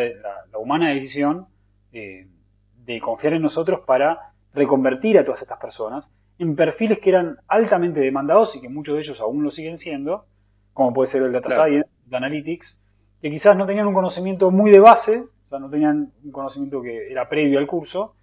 [0.58, 1.48] humana decisión
[1.92, 8.00] de confiar en nosotros para reconvertir a todas estas personas en perfiles que eran altamente
[8.00, 10.26] demandados y que muchos de ellos aún lo siguen siendo,
[10.74, 12.82] como puede ser el Data Science, el Analytics,
[13.22, 16.82] que quizás no tenían un conocimiento muy de base, o sea, no tenían un conocimiento
[16.82, 18.16] que era previo al curso,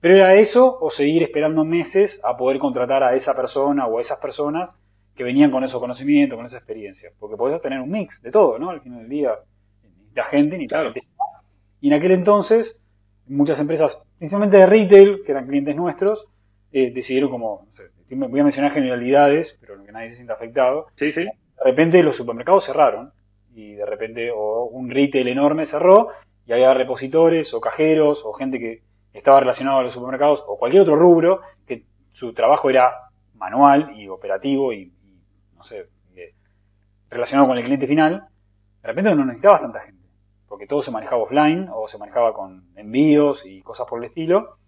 [0.00, 4.00] pero era eso o seguir esperando meses a poder contratar a esa persona o a
[4.00, 4.82] esas personas
[5.14, 7.10] que venían con esos conocimientos, con esa experiencia.
[7.20, 8.70] Porque podés tener un mix de todo, ¿no?
[8.70, 9.34] Al final del día,
[10.28, 11.06] gente, ni la gente.
[11.80, 12.81] Y en aquel entonces,
[13.32, 16.26] muchas empresas, principalmente de retail, que eran clientes nuestros,
[16.72, 17.66] eh, decidieron como,
[18.10, 20.86] voy a mencionar generalidades, pero que nadie se sienta afectado.
[20.96, 21.24] Sí, sí.
[21.24, 23.12] De repente los supermercados cerraron
[23.54, 26.08] y de repente o un retail enorme cerró
[26.46, 30.82] y había repositores o cajeros o gente que estaba relacionado a los supermercados o cualquier
[30.82, 32.92] otro rubro que su trabajo era
[33.34, 34.92] manual y operativo y,
[35.56, 36.34] no sé, eh,
[37.10, 38.26] relacionado con el cliente final,
[38.82, 40.01] de repente no necesitabas tanta gente,
[40.52, 44.58] porque todo se manejaba offline o se manejaba con envíos y cosas por el estilo.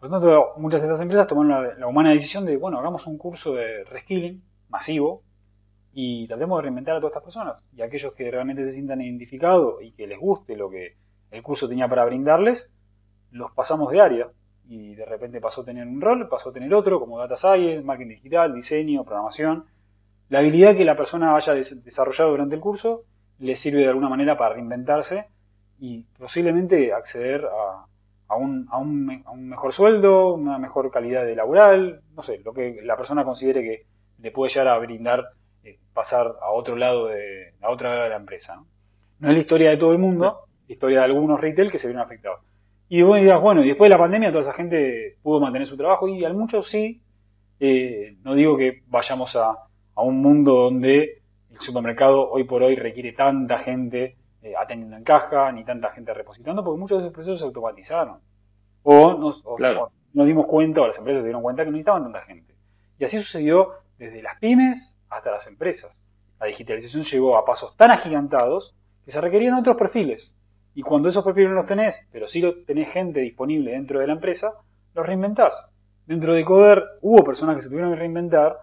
[0.00, 3.18] Por lo tanto, muchas de estas empresas tomaron la, humana decisión de, bueno, hagamos un
[3.18, 5.22] curso de reskilling masivo
[5.92, 7.64] y tratemos de reinventar a todas estas personas.
[7.76, 10.96] Y aquellos que realmente se sientan identificados y que les guste lo que
[11.30, 12.74] el curso tenía para brindarles,
[13.30, 14.28] los pasamos de área
[14.68, 17.84] y de repente pasó a tener un rol, pasó a tener otro, como data science,
[17.84, 19.66] marketing digital, diseño, programación.
[20.30, 23.04] La habilidad que la persona haya desarrollado durante el curso
[23.38, 25.26] le sirve de alguna manera para reinventarse
[25.78, 27.44] y posiblemente acceder
[28.28, 32.80] a, un, a, un, mejor sueldo, una mejor calidad de laboral, no sé, lo que
[32.82, 33.86] la persona considere que
[34.18, 35.24] le puede llegar a brindar
[35.62, 38.56] eh, pasar a otro lado de, a otra de la empresa.
[39.18, 39.28] ¿no?
[39.28, 42.02] es la historia de todo el mundo, la historia de algunos retail que se vieron
[42.02, 42.40] afectados.
[42.88, 45.76] Y vos dirás, bueno, y después de la pandemia toda esa gente pudo mantener su
[45.76, 47.02] trabajo y al mucho sí,
[47.58, 49.50] Eh, no digo que vayamos a,
[49.94, 51.22] a, un mundo donde
[51.56, 56.12] el supermercado hoy por hoy requiere tanta gente eh, atendiendo en caja, ni tanta gente
[56.12, 58.20] repositando, porque muchos de esos procesos se automatizaron.
[58.82, 59.42] O nos,
[60.12, 62.54] nos dimos cuenta, o las empresas se dieron cuenta que no necesitaban tanta gente.
[62.98, 65.96] Y así sucedió desde las pymes hasta las empresas.
[66.38, 70.36] La digitalización llegó a pasos tan agigantados que se requerían otros perfiles.
[70.74, 74.12] Y cuando esos perfiles no los tenés, pero sí tenés gente disponible dentro de la
[74.12, 74.52] empresa,
[74.94, 75.72] los reinventás.
[76.04, 78.58] Dentro de Coder hubo personas que se tuvieron que reinventar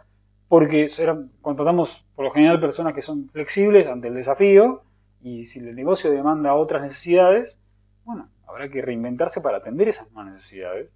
[0.54, 4.84] porque eran, contratamos por lo general personas que son flexibles ante el desafío
[5.20, 7.58] y si el negocio demanda otras necesidades,
[8.06, 10.94] bueno, habrá que reinventarse para atender esas más necesidades.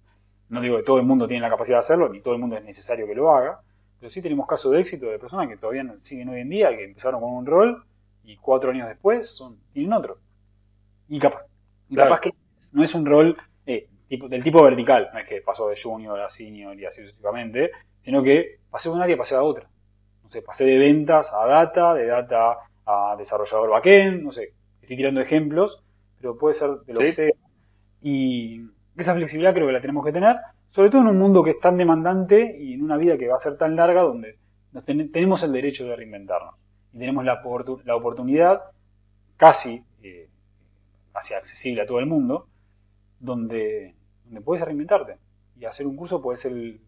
[0.48, 2.56] No digo que todo el mundo tiene la capacidad de hacerlo, ni todo el mundo
[2.56, 3.60] es necesario que lo haga,
[3.98, 6.84] pero sí tenemos casos de éxito de personas que todavía siguen hoy en día, que
[6.84, 7.82] empezaron con un rol
[8.22, 10.18] y cuatro años después son, tienen otro.
[11.08, 11.42] Y capaz,
[11.92, 12.32] capaz que
[12.74, 13.36] no es un rol
[14.08, 18.22] del tipo vertical, no es que pasó de junior a senior y así sucesivamente, sino
[18.22, 19.68] que pasé de un área y pasé a otra.
[20.24, 24.96] No sé, pasé de ventas a data, de data a desarrollador backend, no sé, estoy
[24.96, 25.82] tirando ejemplos,
[26.20, 27.32] pero puede ser de lo que sea.
[28.02, 28.62] Y
[28.96, 30.36] esa flexibilidad creo que la tenemos que tener,
[30.70, 33.36] sobre todo en un mundo que es tan demandante y en una vida que va
[33.36, 34.38] a ser tan larga donde
[34.84, 36.54] tenemos el derecho de reinventarnos
[36.92, 37.42] y tenemos la,
[37.84, 38.62] la oportunidad
[39.36, 40.28] casi eh,
[41.14, 42.48] accesible a todo el mundo,
[43.18, 43.94] donde,
[44.28, 45.16] donde puedes reinventarte.
[45.58, 46.80] Y hacer un curso puede ser el,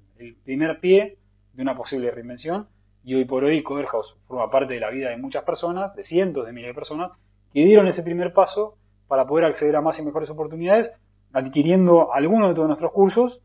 [0.45, 1.17] primer pie
[1.55, 2.69] de una posible reinvención.
[3.03, 6.45] Y hoy por hoy Coderhouse forma parte de la vida de muchas personas, de cientos
[6.45, 7.13] de miles de personas,
[7.53, 8.77] que dieron ese primer paso
[9.09, 10.93] para poder acceder a más y mejores oportunidades,
[11.33, 13.41] adquiriendo algunos de todos nuestros cursos.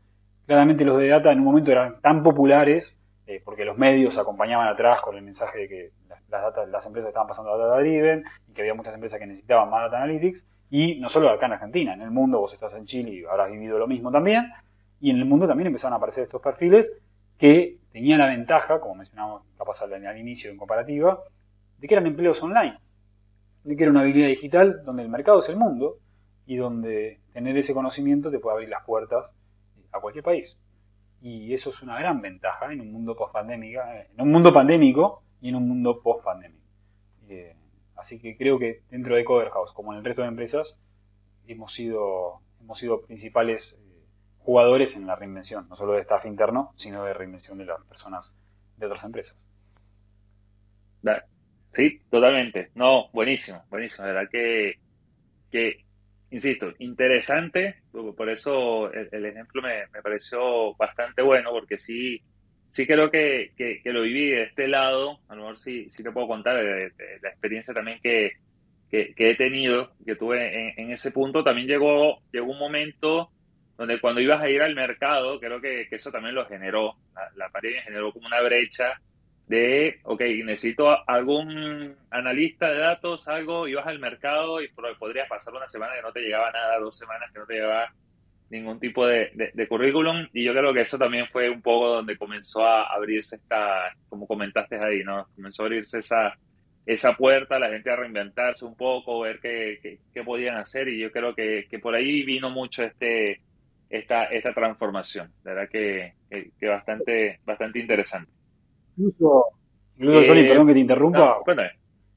[0.46, 4.68] Claramente los de data en un momento eran tan populares, eh, porque los medios acompañaban
[4.68, 5.90] atrás con el mensaje de que
[6.28, 9.70] las, las empresas estaban pasando a data driven y que había muchas empresas que necesitaban
[9.70, 10.44] más data analytics.
[10.70, 13.50] Y no solo acá en Argentina, en el mundo, vos estás en Chile y habrás
[13.50, 14.50] vivido lo mismo también.
[15.00, 16.92] Y en el mundo también empezaron a aparecer estos perfiles
[17.38, 21.20] que tenían la ventaja, como mencionamos capaz al, al inicio en comparativa,
[21.78, 22.78] de que eran empleos online,
[23.64, 25.98] de que era una habilidad digital donde el mercado es el mundo
[26.46, 29.34] y donde tener ese conocimiento te puede abrir las puertas
[29.92, 30.58] a cualquier país.
[31.20, 35.48] Y eso es una gran ventaja en un mundo post en un mundo pandémico y
[35.48, 36.62] en un mundo post pandémico.
[37.28, 37.55] Eh,
[37.96, 40.80] Así que creo que dentro de Coverhouse, como en el resto de empresas,
[41.46, 44.04] hemos sido, hemos sido principales eh,
[44.38, 48.34] jugadores en la reinvención, no solo de staff interno, sino de reinvención de las personas
[48.76, 49.36] de otras empresas.
[51.76, 52.70] Sí, totalmente.
[52.74, 54.06] No, buenísimo, buenísimo.
[54.06, 54.74] De verdad que,
[55.50, 55.84] que
[56.30, 57.82] insisto, interesante.
[57.92, 62.22] Por eso el, ejemplo me, me, pareció bastante bueno, porque sí,
[62.76, 66.12] sí creo que, que, lo viví de este lado, a lo mejor sí, sí te
[66.12, 68.32] puedo contar de, la experiencia también que,
[68.90, 73.30] que, he tenido, que tuve en, ese punto, también llegó, llegó un momento
[73.78, 77.48] donde cuando ibas a ir al mercado, creo que, eso también lo generó, la, la
[77.48, 79.00] pandemia generó como una brecha
[79.46, 85.66] de, ok, necesito algún analista de datos, algo, ibas al mercado y podrías pasar una
[85.66, 87.90] semana que no te llegaba nada, dos semanas que no te llegaba
[88.50, 89.30] ningún tipo de,
[89.68, 90.26] currículum.
[90.32, 94.26] Y yo creo que eso también fue un poco donde comenzó a abrirse esta, como
[94.26, 95.26] comentaste ahí, ¿no?
[95.34, 96.36] Comenzó a abrirse esa,
[96.84, 100.88] esa puerta, la gente a reinventarse un poco, ver qué, qué, podían hacer.
[100.88, 103.40] Y yo creo que, por ahí vino mucho este
[103.88, 108.32] esta, esta transformación, la verdad que, que, bastante, bastante interesante.
[108.96, 109.44] Incluso,
[109.96, 111.38] incluso Johnny, eh, perdón que te interrumpa,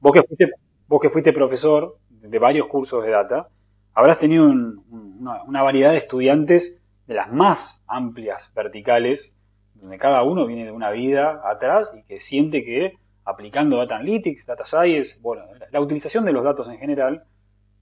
[0.00, 0.50] vos, que fuiste,
[0.88, 3.48] vos que fuiste profesor de varios cursos de data,
[3.94, 9.36] habrás tenido una, variedad de estudiantes de las más amplias verticales,
[9.74, 14.46] donde cada uno viene de una vida atrás y que siente que aplicando Data Analytics,
[14.46, 17.24] Data Science, bueno, la utilización de los datos en general,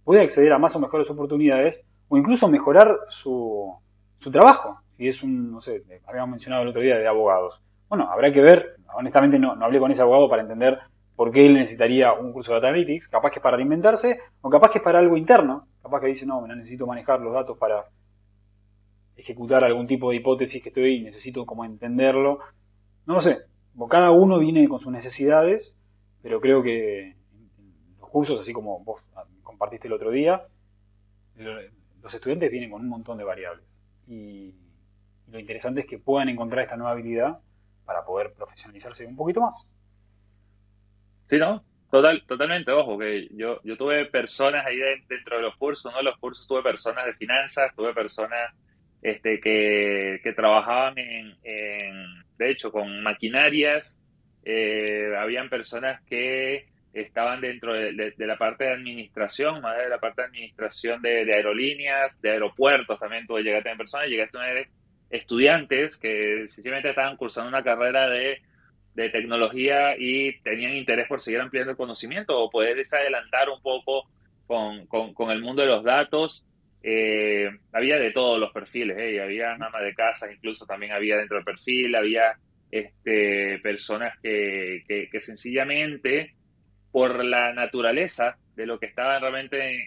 [0.05, 3.75] puede acceder a más o mejores oportunidades o incluso mejorar su,
[4.19, 4.81] su trabajo.
[4.97, 7.61] Si es un, no sé, habíamos mencionado el otro día de abogados.
[7.89, 10.79] Bueno, habrá que ver, honestamente no, no hablé con ese abogado para entender
[11.17, 14.51] por qué él necesitaría un curso de Data Analytics, capaz que es para reinventarse o
[14.51, 17.87] capaz que es para algo interno, capaz que dice, no, necesito manejar los datos para
[19.17, 22.41] ejecutar algún tipo de hipótesis que estoy y necesito como entenderlo.
[23.07, 23.47] No lo sé,
[23.89, 25.77] cada uno viene con sus necesidades,
[26.23, 27.17] pero creo que
[28.01, 29.03] los cursos, así como vos
[29.43, 30.47] compartiste el otro día,
[32.03, 33.65] los estudiantes vienen con un montón de variables.
[34.07, 34.55] Y
[35.29, 37.41] lo interesante es que puedan encontrar esta nueva habilidad
[37.85, 39.67] para poder profesionalizarse un poquito más.
[41.27, 41.63] Sí, ¿no?
[41.91, 44.79] Total, totalmente, ojo, que yo, yo tuve personas ahí
[45.09, 46.03] dentro de los cursos, ¿no?
[46.03, 48.53] Los cursos tuve personas de finanzas, tuve personas
[49.01, 51.35] este, que, que trabajaban en,
[52.39, 54.01] de hecho, con maquinarias,
[54.45, 60.23] eh, habían personas que estaban dentro de, la parte de administración, más de la parte
[60.23, 64.67] de administración de, aerolíneas, de aeropuertos también tuve, llegué a tener personas, llegué a
[65.11, 68.41] estudiantes que sencillamente estaban cursando una carrera de,
[69.11, 74.09] tecnología y tenían interés por seguir ampliando el conocimiento o poder adelantar un poco
[74.47, 76.45] con, el mundo de los datos.
[76.83, 79.21] Eh, había de todos los perfiles, ¿eh?
[79.21, 82.39] había ama de casa, incluso también había dentro del perfil, había
[82.71, 86.35] este, personas que, que, sencillamente
[86.91, 89.87] por la naturaleza de lo que estaban realmente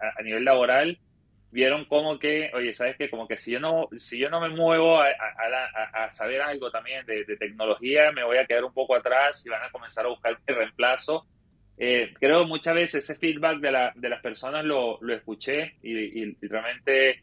[0.00, 0.98] a nivel laboral,
[1.54, 3.08] vieron como que, oye, ¿sabes qué?
[3.08, 7.24] Como que si yo no, si yo no me muevo a, saber algo también de,
[7.36, 10.56] tecnología, me voy a quedar un poco atrás y van a comenzar a buscar el
[10.56, 11.28] reemplazo.
[11.78, 16.34] Eh, creo muchas veces ese feedback de, la, de las personas lo, lo escuché y,
[16.48, 17.22] realmente,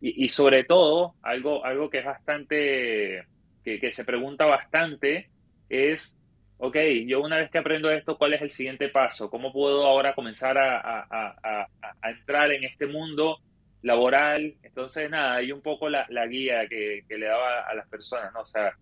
[0.00, 3.26] y, sobre todo, algo, algo que es bastante,
[3.64, 5.28] que, que se pregunta bastante
[5.68, 6.20] es
[6.58, 6.76] ok,
[7.08, 9.28] yo una vez que aprendo esto, ¿cuál es el siguiente paso?
[9.28, 11.66] ¿Cómo puedo ahora comenzar a, a,
[12.00, 13.40] a entrar en este mundo
[13.82, 14.54] laboral.
[14.62, 18.40] Entonces, nada, hay un poco la, guía que, le daba a las personas, ¿no?
[18.40, 18.72] O sea,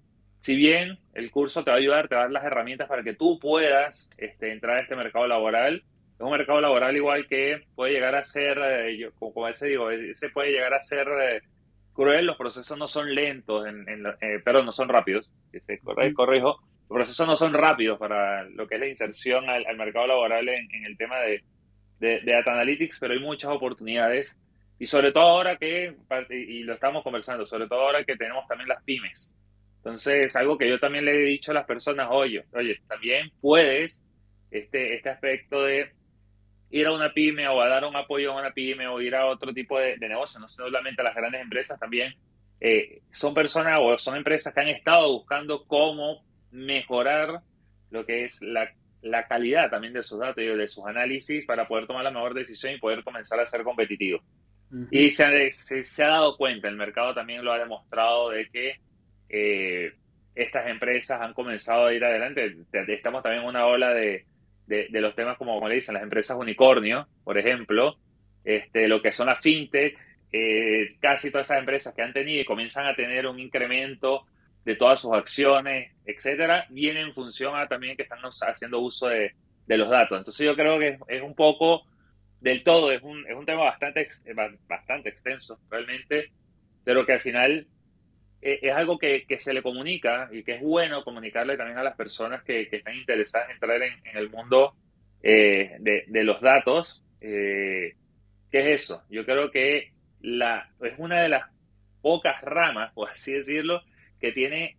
[0.41, 3.03] si bien el curso te va a ayudar, te va a dar las herramientas para
[3.03, 5.83] que tú puedas este, entrar a este mercado laboral,
[6.21, 9.91] es un mercado laboral igual que puede llegar a ser, eh, yo, como, a digo,
[9.91, 11.43] ese puede llegar a ser eh,
[11.95, 13.87] cruel, los procesos no son lentos, en,
[14.21, 15.33] eh, perdón, no son rápidos,
[16.15, 20.47] corrijo, los procesos no son rápidos para lo que es la inserción al, mercado laboral
[20.49, 21.43] en, el tema de,
[22.01, 24.39] de, de, Data Analytics, pero hay muchas oportunidades
[24.81, 25.95] y sobre todo ahora que,
[26.31, 29.37] y lo estamos conversando, sobre todo ahora que tenemos también las pymes.
[29.77, 34.03] Entonces, algo que yo también le he dicho a las personas, oye, oye, también puedes
[34.51, 35.93] este, este aspecto de
[36.71, 39.27] ir a una pyme o a dar un apoyo a una pyme o ir a
[39.27, 42.15] otro tipo de, negocio, no solamente a las grandes empresas, también
[42.59, 47.43] eh, son personas o son empresas que han estado buscando cómo mejorar
[47.91, 48.73] lo que es la,
[49.03, 52.33] la calidad también de sus datos y de sus análisis para poder tomar la mejor
[52.33, 54.23] decisión y poder comenzar a ser competitivos.
[54.91, 58.77] Y se ha, se, ha, dado cuenta, el mercado también lo ha demostrado de que
[59.29, 59.93] eh,
[60.35, 62.57] estas empresas han comenzado a ir adelante.
[62.73, 64.27] Estamos también en una ola de,
[64.67, 67.97] de, los temas como, le dicen, las empresas unicornio, por ejemplo,
[68.45, 69.99] este, lo que son las fintech,
[70.33, 74.27] eh, casi todas esas empresas que han tenido y comienzan a tener un incremento
[74.65, 79.33] de todas sus acciones, etcétera, viene en función a también que están haciendo uso de,
[79.67, 80.19] de los datos.
[80.19, 81.83] Entonces yo creo que es un poco
[82.41, 84.09] del todo, es un, es un tema bastante,
[84.69, 86.31] bastante extenso realmente,
[86.85, 87.67] pero que al final
[88.43, 91.97] eh, es algo que, se le comunica y que es bueno comunicarle también a las
[91.97, 94.75] personas que, están interesadas en entrar en, el mundo
[95.23, 97.05] eh, de, los datos.
[97.21, 97.95] Eh,
[98.51, 99.05] ¿Qué es eso?
[99.11, 101.45] Yo creo que la, es una de las
[102.01, 103.83] pocas ramas, por así decirlo,
[104.19, 104.77] que tiene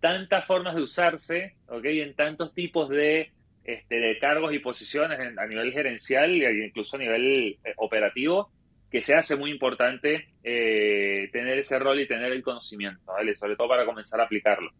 [0.00, 1.84] tantas formas de usarse, ¿ok?
[1.84, 3.32] En tantos tipos de
[3.64, 8.50] este, de cargos y posiciones a nivel gerencial e incluso a nivel eh, operativo,
[8.90, 13.34] que se hace muy importante eh, tener ese rol y tener el conocimiento, ¿vale?
[13.34, 14.70] Sobre todo para comenzar a aplicarlo.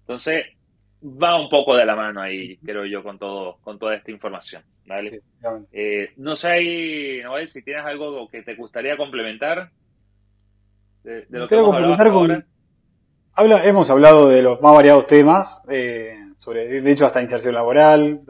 [0.00, 0.44] Entonces,
[1.02, 4.62] va un poco de la mano ahí, creo yo, con todo, con toda esta información,
[4.86, 5.22] ¿vale?
[5.72, 9.70] Eh, no sé ahí, si tienes algo que te gustaría complementar
[11.02, 12.44] de, lo que hemos hablado
[13.34, 18.22] Habla, hemos hablado de los más variados temas, eh, sobre, de hecho hasta inserción laboral,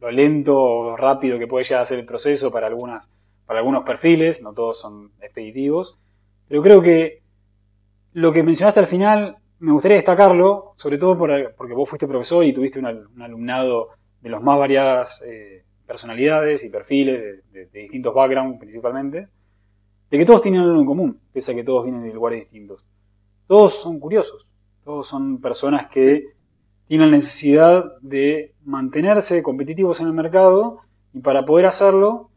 [0.00, 3.06] lo, lento o rápido que puede llegar a ser el proceso para, algunas,
[3.44, 5.98] para algunos perfiles, no todos son expeditivos,
[6.48, 7.20] pero creo que
[8.14, 12.54] lo que mencionaste al final me gustaría destacarlo, sobre todo porque vos fuiste profesor y
[12.54, 13.88] tuviste un, alumnado
[14.22, 19.28] de las más variadas eh, personalidades y perfiles, de, de, distintos backgrounds principalmente,
[20.10, 22.82] de que todos tienen algo en común, pese a que todos vienen de lugares distintos.
[23.46, 24.46] Todos son curiosos,
[24.84, 26.32] todos son personas que
[26.92, 30.80] tienen la necesidad de mantenerse competitivos en el mercado
[31.14, 32.28] y para poder hacerlo,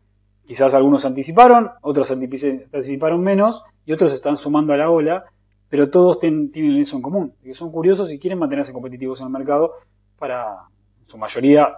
[0.46, 5.26] quizás algunos anticiparon, otros anticiparon menos y otros están sumando a la ola,
[5.68, 9.34] pero todos tienen eso en común, que son curiosos y quieren mantenerse competitivos en el
[9.34, 9.74] mercado
[10.18, 10.70] para,
[11.02, 11.76] en su mayoría,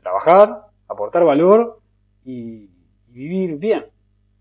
[0.00, 1.80] trabajar, aportar valor
[2.24, 2.70] y,
[3.08, 3.86] y vivir bien,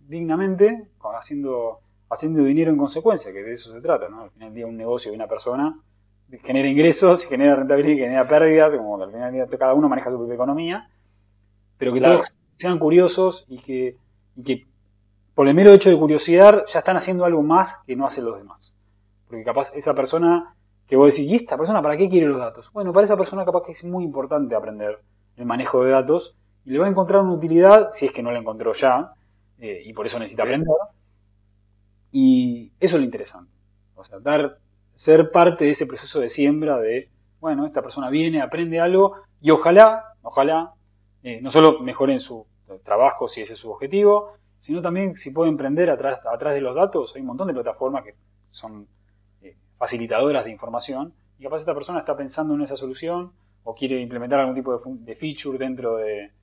[0.07, 4.21] dignamente, haciendo haciendo dinero en consecuencia, que de eso se trata, ¿no?
[4.21, 5.75] Al final del día un negocio de una persona
[6.43, 10.17] genera ingresos, genera rentabilidad, genera pérdidas, como al final del día cada uno maneja su
[10.17, 10.89] propia economía,
[11.77, 13.97] pero que todos sean curiosos y que,
[14.43, 14.67] que
[15.33, 18.37] por el mero hecho de curiosidad ya están haciendo algo más que no hacen los
[18.37, 18.75] demás.
[19.27, 20.55] Porque capaz esa persona
[20.85, 22.71] que vos decís, ¿y esta persona para qué quiere los datos?
[22.73, 24.99] Bueno, para esa persona capaz que es muy importante aprender
[25.37, 28.31] el manejo de datos y le va a encontrar una utilidad, si es que no
[28.31, 29.13] la encontró ya,
[29.59, 30.67] eh, y por eso necesita aprender,
[32.11, 33.51] y eso es lo interesante.
[33.95, 34.57] O sea, dar,
[34.99, 37.07] ser parte de ese proceso de siembra de,
[37.39, 40.73] bueno, esta persona viene, aprende algo y ojalá, ojalá,
[41.23, 42.45] eh, no solo mejore en su
[42.83, 46.75] trabajo si ese es su objetivo, sino también si puede emprender atrás, atrás de los
[46.75, 47.13] datos.
[47.15, 48.15] Hay un montón de plataformas que
[48.51, 48.89] son
[49.41, 53.31] eh, facilitadoras de información, y capaz esta persona está pensando en esa solución
[53.63, 56.33] o quiere implementar algún tipo de, feature dentro de,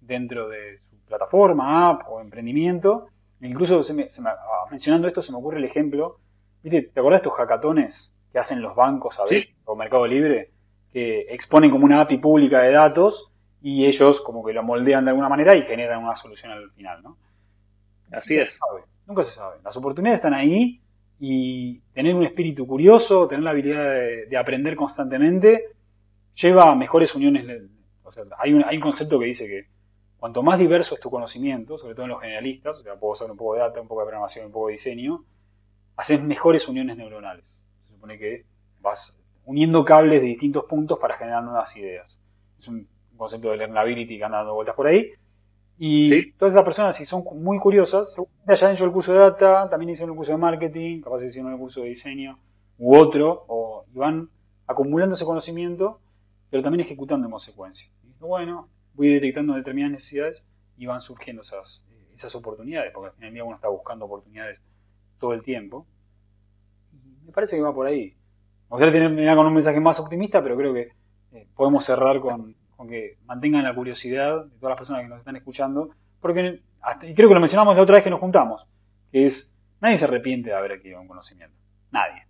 [0.00, 3.08] dentro de su plataforma, app o emprendimiento.
[3.40, 6.20] Incluso ah, mencionando esto se me ocurre el ejemplo,
[6.64, 6.90] ¿viste?
[6.92, 10.50] ¿te acordás de estos hackatones que hacen los bancos a ver, o Mercado Libre?
[10.92, 15.10] Que exponen como una API pública de datos y ellos como que lo moldean de
[15.10, 17.16] alguna manera y generan una solución al final, ¿no?
[18.12, 18.58] Así es.
[19.06, 19.56] nunca se sabe.
[19.64, 20.80] Las oportunidades están ahí
[21.18, 23.84] y tener un espíritu curioso, tener la habilidad
[24.28, 25.64] de, aprender constantemente,
[26.34, 27.62] lleva a mejores uniones.
[28.02, 29.66] O sea, hay un, hay un concepto que dice que
[30.18, 33.32] cuanto más diverso es tu conocimiento, sobre todo en los generalistas, o sea, puedo saber
[33.32, 35.24] un poco de data, un poco de programación, un poco de diseño,
[35.96, 37.44] haces mejores uniones neuronales.
[37.86, 38.44] Se supone que
[38.80, 42.20] vas uniendo cables de distintos puntos para generar nuevas ideas.
[42.58, 45.10] Es un concepto de learnability que anda dando vueltas por ahí.
[45.76, 49.68] Y todas esas personas, si son muy curiosas, ya han hecho el curso de data,
[49.68, 52.38] también hicieron el curso de marketing, capaz hicieron el curso de diseño
[52.78, 54.28] u otro, o van
[54.66, 56.00] acumulando ese conocimiento,
[56.48, 57.90] pero también ejecutando en consecuencia.
[58.20, 61.84] Bueno, voy detectando determinadas necesidades y van surgiendo esas,
[62.16, 64.62] esas oportunidades, porque al final día uno está buscando oportunidades
[65.18, 65.86] todo el tiempo.
[66.92, 68.14] Y me parece que va por ahí.
[68.70, 70.92] Me gustaría terminar con un mensaje más optimista, pero creo que
[71.32, 75.18] eh, podemos cerrar con, con que mantengan la curiosidad de todas las personas que nos
[75.18, 75.90] están escuchando,
[76.20, 76.60] porque
[77.02, 78.66] y creo que lo mencionamos la otra vez que nos juntamos,
[79.10, 81.56] que es, nadie se arrepiente de haber adquirido un conocimiento.
[81.90, 82.26] Nadie.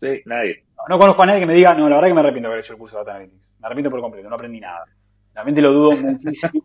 [0.00, 0.64] Sí, nadie.
[0.88, 2.64] No, conozco a nadie que me diga, no, la verdad que me arrepiento de haber
[2.64, 3.48] hecho el curso de Data Analytics.
[3.60, 4.84] Me arrepiento por completo, no aprendí nada.
[5.34, 6.62] Realmente lo dudo muchísimo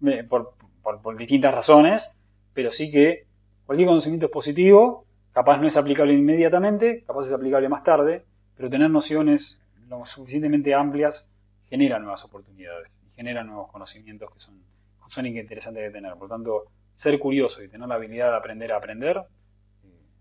[0.28, 2.16] por, por distintas razones,
[2.52, 3.26] pero sí que
[3.66, 8.24] cualquier conocimiento es positivo, capaz no es aplicable inmediatamente, capaz es aplicable más tarde,
[8.56, 11.30] pero tener nociones lo suficientemente amplias
[11.68, 14.62] genera nuevas oportunidades y genera nuevos conocimientos que son,
[15.08, 16.12] son interesantes de tener.
[16.12, 19.22] Por lo tanto, ser curioso y tener la habilidad de aprender a aprender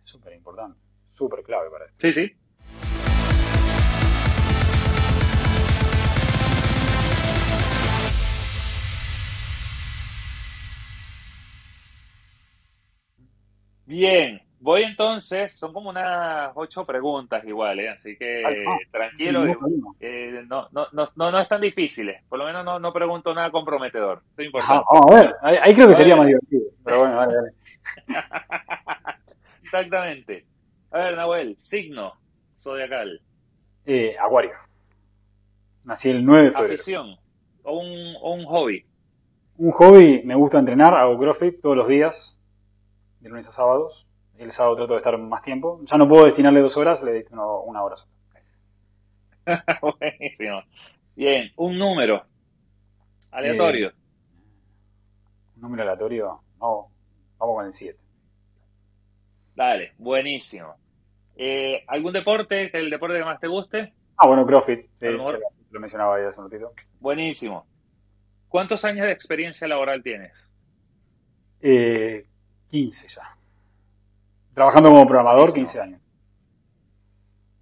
[0.03, 0.79] es súper importante,
[1.13, 1.97] súper clave para esto.
[1.99, 2.35] Sí, sí.
[13.93, 17.89] Bien, Voy entonces, son como unas ocho preguntas igual, ¿eh?
[17.89, 18.41] así que
[18.89, 19.43] tranquilo,
[19.99, 23.51] eh, no, no, no, no, es tan difícil, por lo menos no, no pregunto nada
[23.51, 24.83] comprometedor, es importante.
[24.89, 27.51] a ver, ahí, creo que sería más divertido, pero bueno, vale, vale.
[29.63, 30.45] Exactamente.
[30.89, 32.13] A ver, Nahuel, signo
[32.57, 33.21] zodiacal.
[33.85, 34.53] Eh, acuario.
[35.83, 36.73] Nací el 9 de febrero.
[36.73, 37.17] ¿Afición
[37.63, 38.85] o un, o un hobby?
[39.57, 42.39] Un hobby, me gusta entrenar, hago CrossFit todos los días,
[43.23, 44.05] de lunes a sábados
[44.37, 45.79] el sábado trato de estar más tiempo.
[45.85, 47.95] Ya no puedo destinarle dos horas, le destino una hora.
[49.81, 50.61] Buenísimo.
[51.15, 52.25] Bien, un número
[53.31, 53.89] aleatorio.
[53.89, 53.93] Eh,
[55.55, 56.89] un número aleatorio, no,
[57.37, 57.99] vamos con el 7.
[59.55, 60.75] Dale, buenísimo.
[61.35, 63.93] Eh, ¿Algún deporte, el deporte que más te guste?
[64.17, 66.73] Ah, bueno, CrossFit, lo mencionaba ahí hace un ratito.
[66.99, 67.65] Buenísimo.
[68.47, 70.51] ¿Cuántos años de experiencia laboral tienes?
[71.61, 72.25] Eh,
[72.73, 73.37] 15 ya.
[74.55, 76.01] Trabajando como programador, 15 años.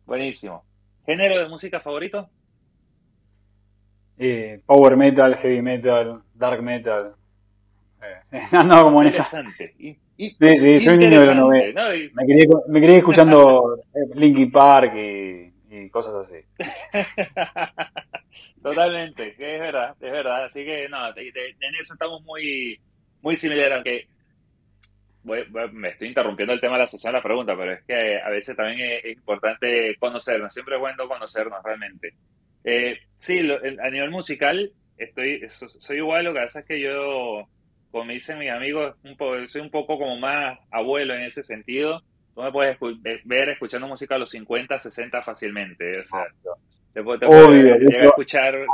[0.05, 0.63] Buenísimo.
[1.05, 2.29] ¿Género de música favorito?
[4.17, 7.13] Eh, power metal, heavy metal, dark metal.
[8.01, 9.43] Eh, no, como en esa.
[9.77, 11.89] Y, sí, sí, soy un niño de los 90.
[12.13, 16.37] Me, quería, me escuchando eh, Linkin Park y, cosas así.
[18.63, 20.45] Totalmente, es verdad, es verdad.
[20.45, 22.79] Así que no, en eso estamos muy,
[23.21, 24.07] muy similares, aunque
[25.23, 28.29] me estoy interrumpiendo el tema de la sesión de la pregunta, pero es que a
[28.29, 32.13] veces también es, importante conocernos, siempre es bueno conocernos realmente.
[32.63, 37.47] Eh, sí, a nivel musical, estoy soy igual, lo que pasa es que yo,
[37.91, 42.01] como dicen mis amigos, un poco, soy un poco como más abuelo en ese sentido.
[42.33, 42.77] Tú me puedes
[43.25, 45.99] ver escuchando música a los 50, 60 fácilmente.
[45.99, 46.25] O sea,
[46.93, 48.65] te, te, escuchar.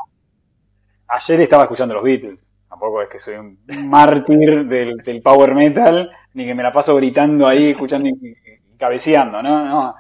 [1.08, 2.47] Ayer estaba escuchando los Beatles.
[2.70, 3.58] Tampoco es que soy un
[3.90, 8.36] mártir del, del power metal, ni que me la paso gritando ahí, escuchando y,
[8.78, 9.66] cabeceando, ¿no?
[9.66, 9.96] no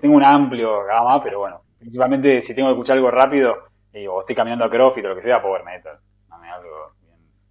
[0.00, 3.56] tengo un amplio gama, pero bueno, principalmente si tengo que escuchar algo rápido,
[3.92, 5.98] eh, o estoy caminando a CrossFit o lo que sea, Power Metal.
[6.30, 6.94] algo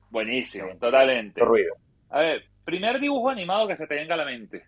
[0.09, 1.41] Buenísimo, totalmente.
[1.41, 1.75] ruido.
[2.09, 4.63] A ver, primer dibujo animado que se te venga a la mente.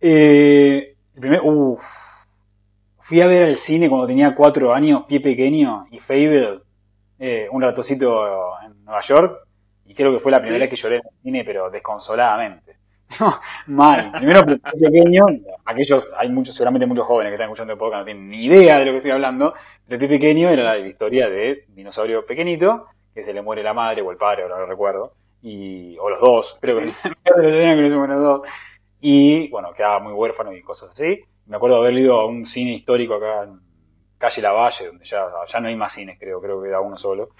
[0.00, 1.82] Eh, el primer, uf,
[3.00, 6.60] fui a ver al cine cuando tenía cuatro años, pie pequeño, y Fable,
[7.18, 9.46] eh, un ratocito en Nueva York,
[9.84, 12.76] y creo que fue la primera vez que lloré en el cine, pero desconsoladamente.
[13.66, 14.12] Mal.
[14.12, 15.24] Primero pequeño,
[15.64, 18.78] aquellos, hay muchos, seguramente muchos jóvenes que están escuchando el podcast no tienen ni idea
[18.78, 19.54] de lo que estoy hablando,
[19.86, 24.00] pero el pequeño era la historia de dinosaurio pequeñito, que se le muere la madre
[24.00, 25.12] o el padre, ahora no lo recuerdo,
[25.42, 26.86] y, o los dos, creo que,
[28.06, 28.48] los dos.
[29.02, 31.20] y bueno, quedaba muy huérfano y cosas así.
[31.46, 33.60] Me acuerdo de haber ido a un cine histórico acá en
[34.16, 37.30] calle Lavalle, donde ya, ya no hay más cines, creo, creo que era uno solo.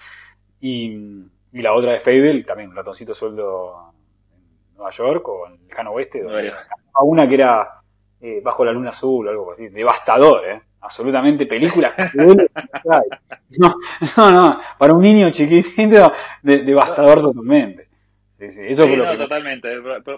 [0.61, 3.93] Y, y la otra de Fable, también un ratoncito sueldo
[4.33, 7.81] en Nueva York o en el lejano oeste, donde a una que era
[8.21, 10.61] eh, Bajo la Luna Azul o algo así, devastador, ¿eh?
[10.81, 13.75] absolutamente películas no,
[14.17, 17.89] no, no, para un niño chiquitito, devastador totalmente.
[18.37, 19.69] Sí, sí, eso fue lo totalmente.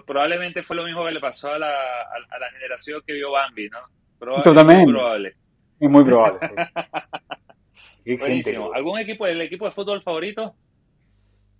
[0.06, 3.68] Probablemente fue lo mismo que le pasó a la, a, la generación que vio Bambi,
[3.68, 4.42] ¿no?
[4.42, 4.84] totalmente.
[4.84, 5.36] Muy probable.
[5.80, 6.38] Es muy probable.
[8.18, 8.72] Buenísimo.
[8.72, 10.54] ¿Algún equipo, el equipo de fútbol favorito?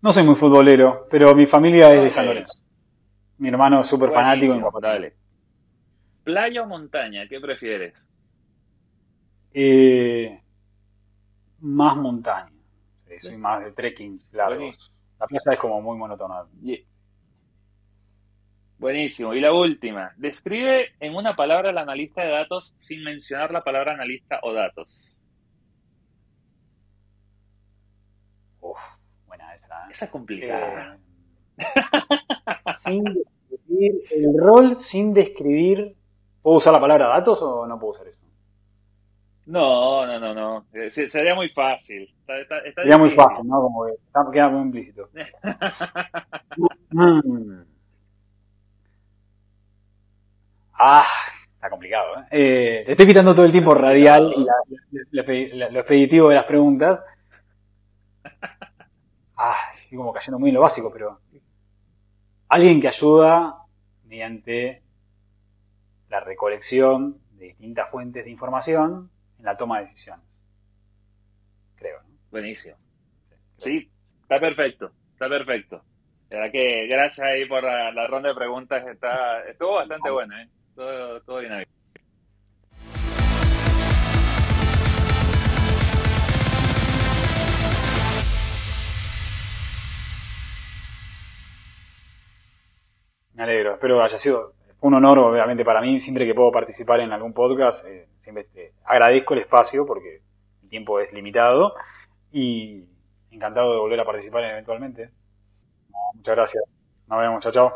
[0.02, 2.60] No soy muy futbolero, pero mi familia es de San Lorenzo.
[3.38, 5.12] Mi hermano es súper fanático en
[6.24, 7.28] ¿Playa o montaña?
[7.28, 8.08] ¿Qué prefieres?
[9.54, 10.42] Eh,
[11.60, 12.50] más montaña.
[13.20, 14.92] soy más de trekking largos.
[15.20, 16.46] La playa es como muy monótona.
[18.78, 19.34] Buenísimo.
[19.34, 20.12] Y la última.
[20.16, 25.20] Describe en una palabra el analista de datos sin mencionar la palabra analista o datos.
[28.60, 28.80] Uf,
[29.72, 29.94] buena esa.
[29.94, 30.98] Esa es complicada.
[31.58, 35.96] Eh, sin describir el rol, sin describir.
[36.42, 38.20] ¿Puedo usar la palabra datos o no puedo usar eso?
[39.46, 40.66] No, no, no, no.
[40.72, 42.12] Eh, sería muy fácil.
[42.76, 43.60] sería muy fácil, ¿no?
[43.60, 45.08] Como que queda muy implícito.
[46.94, 47.62] Mm.
[50.74, 51.06] Ah,
[51.54, 52.26] está complicado, ¿eh?
[52.32, 52.82] ¿eh?
[52.84, 54.44] Te estoy quitando todo el tiempo radial y
[55.10, 57.02] lo expeditivo de las preguntas.
[59.92, 61.20] Estoy como cayendo muy en lo básico, pero.
[62.48, 63.58] Alguien que ayuda
[64.04, 64.80] mediante
[66.08, 70.24] la recolección de distintas fuentes de información en la toma de decisiones.
[71.76, 72.08] Creo, ¿no?
[72.30, 72.74] Buenísimo.
[73.58, 73.90] Sí,
[74.22, 75.84] está perfecto, está perfecto.
[76.30, 80.48] La verdad que gracias ahí por la, ronda de preguntas, está, estuvo bastante buena, ¿eh?
[80.74, 81.70] todo, todo dinámico.
[93.34, 97.00] Me alegro, espero que haya sido un honor, obviamente, para mí, siempre que puedo participar
[97.00, 100.22] en algún podcast, eh, siempre este, agradezco el espacio porque
[100.62, 101.74] el tiempo es limitado
[102.32, 102.84] y
[103.30, 105.10] encantado de volver a participar eventualmente.
[106.14, 106.64] Muchas gracias.
[107.06, 107.72] Nos vemos, chao, chao.